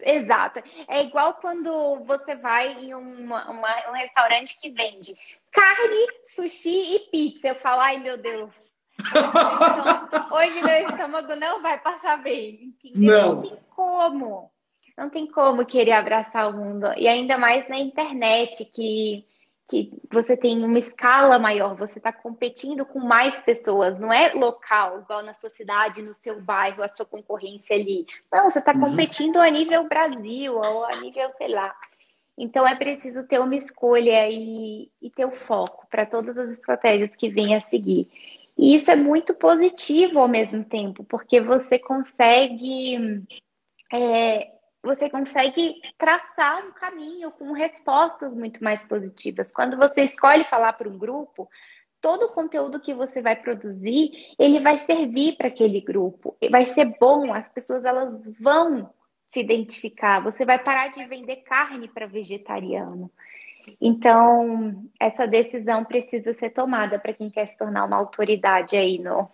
Exato. 0.02 0.64
É 0.88 1.04
igual 1.04 1.36
quando 1.36 2.04
você 2.06 2.36
vai 2.36 2.74
em 2.84 2.96
uma, 2.96 3.52
uma, 3.52 3.90
um 3.90 3.94
restaurante 3.94 4.58
que 4.58 4.72
vende 4.72 5.14
carne, 5.52 6.08
sushi 6.24 6.96
e 6.96 7.00
pizza. 7.12 7.50
Eu 7.50 7.56
falo, 7.56 7.82
ai 7.82 8.00
meu 8.00 8.18
Deus. 8.18 8.56
Hoje 10.32 10.64
meu 10.64 10.90
estômago 10.90 11.36
não 11.36 11.62
vai 11.62 11.78
passar 11.80 12.18
bem. 12.24 12.74
Entendeu? 12.84 13.12
Não. 13.12 13.36
não 13.36 13.42
tem 13.42 13.58
como 13.76 14.52
não 15.00 15.10
tem 15.10 15.26
como 15.26 15.66
querer 15.66 15.94
abraçar 15.94 16.50
o 16.50 16.58
mundo. 16.58 16.88
E 16.98 17.08
ainda 17.08 17.38
mais 17.38 17.68
na 17.70 17.80
internet, 17.80 18.66
que, 18.66 19.26
que 19.70 19.94
você 20.12 20.36
tem 20.36 20.64
uma 20.64 20.78
escala 20.78 21.40
maior, 21.40 21.76
você 21.76 22.00
está 22.00 22.12
competindo 22.12 22.86
com 22.86 23.00
mais 23.00 23.40
pessoas, 23.40 23.98
não 23.98 24.12
é 24.12 24.34
local, 24.34 25.00
igual 25.00 25.24
na 25.24 25.34
sua 25.34 25.50
cidade, 25.50 26.02
no 26.02 26.14
seu 26.14 26.42
bairro, 26.42 26.84
a 26.84 26.90
sua 26.90 27.06
concorrência 27.06 27.78
ali. 27.78 28.06
Não, 28.32 28.52
você 28.52 28.60
está 28.60 28.74
uhum. 28.74 28.82
competindo 28.82 29.38
a 29.38 29.50
nível 29.50 29.88
Brasil, 29.88 30.56
ou 30.56 30.86
a 30.86 30.96
nível, 30.98 31.30
sei 31.38 31.48
lá. 31.48 31.74
Então 32.38 32.68
é 32.68 32.76
preciso 32.76 33.26
ter 33.26 33.40
uma 33.40 33.56
escolha 33.56 34.30
e, 34.30 34.90
e 35.02 35.10
ter 35.10 35.26
o 35.26 35.32
foco 35.32 35.88
para 35.90 36.06
todas 36.06 36.38
as 36.38 36.52
estratégias 36.52 37.16
que 37.16 37.30
vêm 37.30 37.56
a 37.56 37.62
seguir. 37.62 38.10
E 38.58 38.76
isso 38.76 38.92
é 38.92 38.96
muito 38.96 39.34
positivo 39.34 40.20
ao 40.20 40.28
mesmo 40.28 40.64
tempo, 40.66 41.06
porque 41.06 41.40
você 41.40 41.80
consegue 41.80 43.26
é, 43.92 44.59
você 44.84 45.10
consegue 45.10 45.82
traçar 45.98 46.66
um 46.66 46.72
caminho 46.72 47.32
com 47.32 47.52
respostas 47.52 48.36
muito 48.36 48.64
mais 48.64 48.86
positivas. 48.86 49.52
Quando 49.52 49.78
você 49.78 50.04
escolhe 50.04 50.44
falar 50.46 50.74
para 50.74 50.88
um 50.88 50.98
grupo, 50.98 51.50
todo 52.02 52.26
o 52.26 52.34
conteúdo 52.34 52.80
que 52.80 52.94
você 52.94 53.22
vai 53.22 53.36
produzir, 53.36 54.12
ele 54.40 54.60
vai 54.60 54.78
servir 54.78 55.36
para 55.36 55.48
aquele 55.48 55.82
grupo, 55.82 56.38
vai 56.50 56.66
ser 56.66 56.86
bom, 57.00 57.34
as 57.34 57.50
pessoas 57.50 57.84
elas 57.84 58.34
vão 58.40 58.90
se 59.28 59.42
identificar, 59.42 60.22
você 60.22 60.46
vai 60.46 60.58
parar 60.58 60.88
de 60.88 61.06
vender 61.06 61.38
carne 61.38 61.88
para 61.88 62.08
vegetariano. 62.08 63.12
Então, 63.82 64.84
essa 65.00 65.28
decisão 65.28 65.84
precisa 65.84 66.34
ser 66.34 66.50
tomada 66.52 67.00
para 67.00 67.14
quem 67.14 67.30
quer 67.30 67.46
se 67.46 67.58
tornar 67.58 67.86
uma 67.86 67.98
autoridade 67.98 68.76
aí 68.76 69.00
no. 69.00 69.30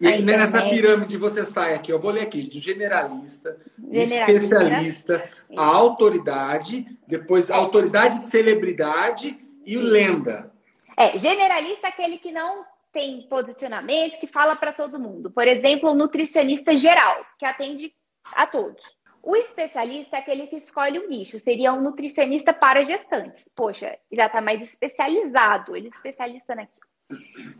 E 0.00 0.22
nessa 0.22 0.62
pirâmide 0.68 1.16
você 1.16 1.44
sai 1.44 1.74
aqui, 1.74 1.92
eu 1.92 1.98
vou 1.98 2.10
ler 2.10 2.22
aqui, 2.22 2.42
do 2.42 2.58
generalista, 2.58 3.56
generalista 3.90 4.30
especialista, 4.30 5.30
a 5.56 5.64
autoridade, 5.64 6.86
depois 7.06 7.50
a 7.50 7.56
autoridade 7.56 8.16
celebridade 8.16 9.38
e 9.66 9.76
o 9.76 9.82
lenda. 9.82 10.50
É, 10.96 11.18
generalista 11.18 11.86
é 11.86 11.90
aquele 11.90 12.18
que 12.18 12.32
não 12.32 12.64
tem 12.92 13.22
posicionamento, 13.28 14.18
que 14.18 14.26
fala 14.26 14.56
para 14.56 14.72
todo 14.72 14.98
mundo. 14.98 15.30
Por 15.30 15.46
exemplo, 15.46 15.90
o 15.90 15.94
nutricionista 15.94 16.74
geral, 16.74 17.24
que 17.38 17.46
atende 17.46 17.92
a 18.34 18.46
todos. 18.46 18.82
O 19.22 19.36
especialista 19.36 20.16
é 20.16 20.20
aquele 20.20 20.46
que 20.46 20.56
escolhe 20.56 20.98
um 20.98 21.08
nicho, 21.08 21.38
seria 21.38 21.72
um 21.72 21.80
nutricionista 21.80 22.52
para 22.52 22.82
gestantes. 22.82 23.50
Poxa, 23.54 23.98
já 24.10 24.26
está 24.26 24.40
mais 24.40 24.62
especializado, 24.62 25.76
ele 25.76 25.86
é 25.86 25.90
especialista 25.90 26.54
naquilo. 26.54 26.90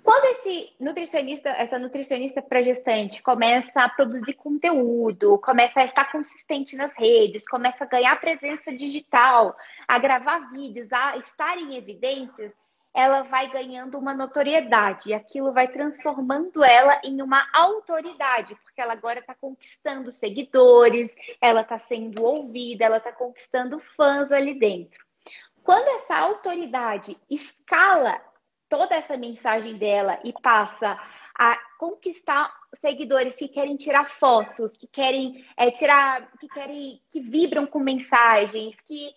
Quando 0.03 0.25
esse 0.37 0.73
nutricionista, 0.79 1.49
essa 1.51 1.79
nutricionista 1.79 2.41
para 2.41 2.63
gestante 2.63 3.21
começa 3.21 3.83
a 3.83 3.89
produzir 3.89 4.35
conteúdo, 4.35 5.39
começa 5.39 5.81
a 5.81 5.85
estar 5.85 6.11
consistente 6.13 6.77
nas 6.77 6.93
redes, 6.93 7.47
começa 7.49 7.85
a 7.85 7.89
ganhar 7.89 8.21
presença 8.21 8.73
digital, 8.73 9.55
a 9.89 9.99
gravar 9.99 10.51
vídeos, 10.53 10.93
a 10.93 11.17
estar 11.17 11.59
em 11.59 11.77
evidências, 11.77 12.53
ela 12.93 13.23
vai 13.23 13.49
ganhando 13.49 13.99
uma 13.99 14.15
notoriedade 14.15 15.11
e 15.11 15.15
aquilo 15.15 15.53
vai 15.53 15.69
transformando 15.69 16.65
ela 16.65 17.01
em 17.05 17.23
uma 17.23 17.47
autoridade, 17.53 18.57
porque 18.57 18.81
ela 18.81 18.93
agora 18.93 19.21
está 19.21 19.35
conquistando 19.35 20.11
seguidores, 20.11 21.15
ela 21.41 21.61
está 21.61 21.79
sendo 21.79 22.25
ouvida, 22.25 22.85
ela 22.85 22.97
está 22.97 23.13
conquistando 23.13 23.79
fãs 23.79 24.33
ali 24.33 24.59
dentro. 24.59 25.05
Quando 25.63 25.87
essa 26.01 26.17
autoridade 26.17 27.17
escala 27.31 28.21
toda 28.69 28.95
essa 28.95 29.17
mensagem 29.17 29.77
dela 29.77 30.19
e 30.25 30.33
passa 30.33 30.99
a 31.37 31.59
conquistar 31.79 32.53
seguidores 32.75 33.35
que 33.35 33.49
querem 33.49 33.77
tirar 33.77 34.05
fotos, 34.05 34.77
que 34.77 34.87
querem 34.87 35.45
é, 35.57 35.71
tirar, 35.71 36.31
que 36.39 36.49
querem, 36.49 37.03
que 37.11 37.21
vibram 37.21 37.67
com 37.67 37.81
mensagens, 37.81 38.77
que, 38.81 39.15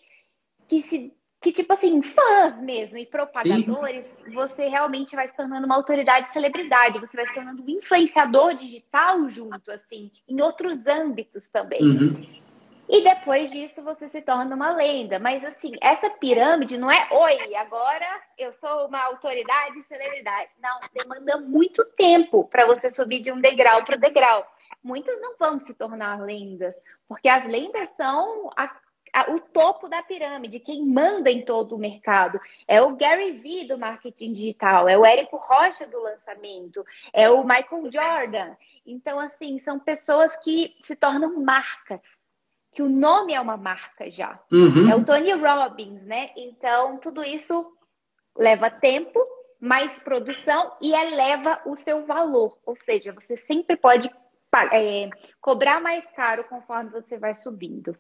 que 0.68 0.82
se 0.82 1.14
que, 1.44 1.52
tipo 1.52 1.74
assim, 1.74 2.02
fãs 2.02 2.58
mesmo 2.62 2.98
e 2.98 3.06
propagadores, 3.06 4.06
Sim. 4.06 4.34
você 4.34 4.70
realmente 4.70 5.14
vai 5.14 5.28
se 5.28 5.36
tornando 5.36 5.66
uma 5.66 5.76
autoridade 5.76 6.32
celebridade, 6.32 7.00
você 7.00 7.18
vai 7.18 7.28
se 7.28 7.34
tornando 7.34 7.62
um 7.62 7.70
influenciador 7.70 8.54
digital 8.56 9.28
junto, 9.28 9.70
assim, 9.70 10.10
em 10.26 10.42
outros 10.42 10.88
âmbitos 10.88 11.50
também. 11.50 11.82
Uhum. 11.84 12.44
E 12.88 13.02
depois 13.02 13.52
disso 13.52 13.84
você 13.84 14.08
se 14.08 14.22
torna 14.22 14.56
uma 14.56 14.74
lenda. 14.74 15.20
Mas 15.20 15.44
assim, 15.44 15.74
essa 15.82 16.10
pirâmide 16.10 16.78
não 16.78 16.90
é 16.90 17.08
oi, 17.12 17.56
agora 17.56 18.06
eu 18.38 18.54
sou 18.54 18.88
uma 18.88 19.02
autoridade 19.04 19.80
e 19.80 19.84
celebridade. 19.84 20.54
Não, 20.62 20.80
demanda 20.94 21.38
muito 21.42 21.84
tempo 21.98 22.46
para 22.46 22.66
você 22.66 22.90
subir 22.90 23.22
de 23.22 23.32
um 23.34 23.42
degrau 23.42 23.84
para 23.84 23.98
o 23.98 24.00
degrau. 24.00 24.48
Muitos 24.82 25.20
não 25.20 25.36
vão 25.38 25.60
se 25.60 25.74
tornar 25.74 26.22
lendas, 26.22 26.76
porque 27.08 27.28
as 27.28 27.46
lendas 27.46 27.90
são 27.98 28.50
a 28.56 28.68
o 29.30 29.40
topo 29.40 29.88
da 29.88 30.02
pirâmide, 30.02 30.60
quem 30.60 30.86
manda 30.86 31.30
em 31.30 31.46
todo 31.46 31.76
o 31.76 31.80
mercado. 31.80 32.40
É 32.68 32.82
o 32.82 32.96
Gary 32.96 33.34
Vee 33.34 33.68
do 33.68 33.78
marketing 33.78 34.34
digital, 34.34 34.90
é 34.90 34.98
o 34.98 35.06
Érico 35.06 35.38
Rocha 35.38 35.86
do 35.86 36.02
lançamento, 36.02 36.84
é 37.14 37.30
o 37.30 37.44
Michael 37.44 37.92
Jordan. 37.92 38.56
Então, 38.86 39.20
assim, 39.20 39.60
são 39.60 39.80
pessoas 39.80 40.36
que 40.38 40.76
se 40.82 40.96
tornam 40.96 41.42
marcas, 41.42 42.02
que 42.72 42.82
o 42.82 42.90
nome 42.90 43.34
é 43.34 43.40
uma 43.40 43.56
marca 43.56 44.10
já. 44.10 44.40
Uhum. 44.52 44.90
É 44.90 44.96
o 44.96 45.06
Tony 45.06 45.32
Robbins, 45.32 46.02
né? 46.04 46.32
Então, 46.36 46.98
tudo 46.98 47.24
isso 47.24 47.72
leva 48.36 48.70
tempo, 48.70 49.20
mais 49.60 50.00
produção 50.00 50.76
e 50.82 50.92
eleva 50.92 51.62
o 51.66 51.78
seu 51.78 52.06
valor. 52.06 52.58
Ou 52.66 52.76
seja, 52.76 53.14
você 53.14 53.38
sempre 53.38 53.78
pode 53.78 54.10
é, 54.72 55.10
cobrar 55.40 55.80
mais 55.80 56.06
caro 56.12 56.44
conforme 56.46 56.90
você 56.90 57.18
vai 57.18 57.34
subindo. 57.34 57.96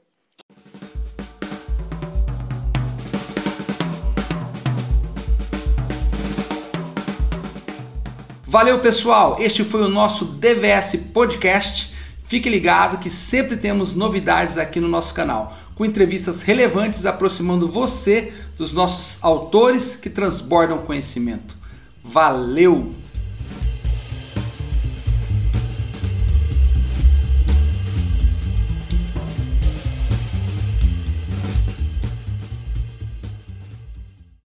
Valeu, 8.53 8.77
pessoal! 8.77 9.37
Este 9.39 9.63
foi 9.63 9.81
o 9.81 9.89
nosso 9.89 10.25
DVS 10.25 10.95
Podcast. 11.11 11.91
Fique 12.27 12.47
ligado 12.47 12.99
que 12.99 13.09
sempre 13.09 13.57
temos 13.57 13.95
novidades 13.95 14.59
aqui 14.59 14.79
no 14.79 14.87
nosso 14.87 15.11
canal, 15.11 15.57
com 15.73 15.83
entrevistas 15.83 16.43
relevantes 16.43 17.07
aproximando 17.07 17.67
você 17.67 18.31
dos 18.55 18.71
nossos 18.71 19.23
autores 19.23 19.95
que 19.95 20.07
transbordam 20.07 20.77
conhecimento. 20.77 21.57
Valeu! 22.03 22.93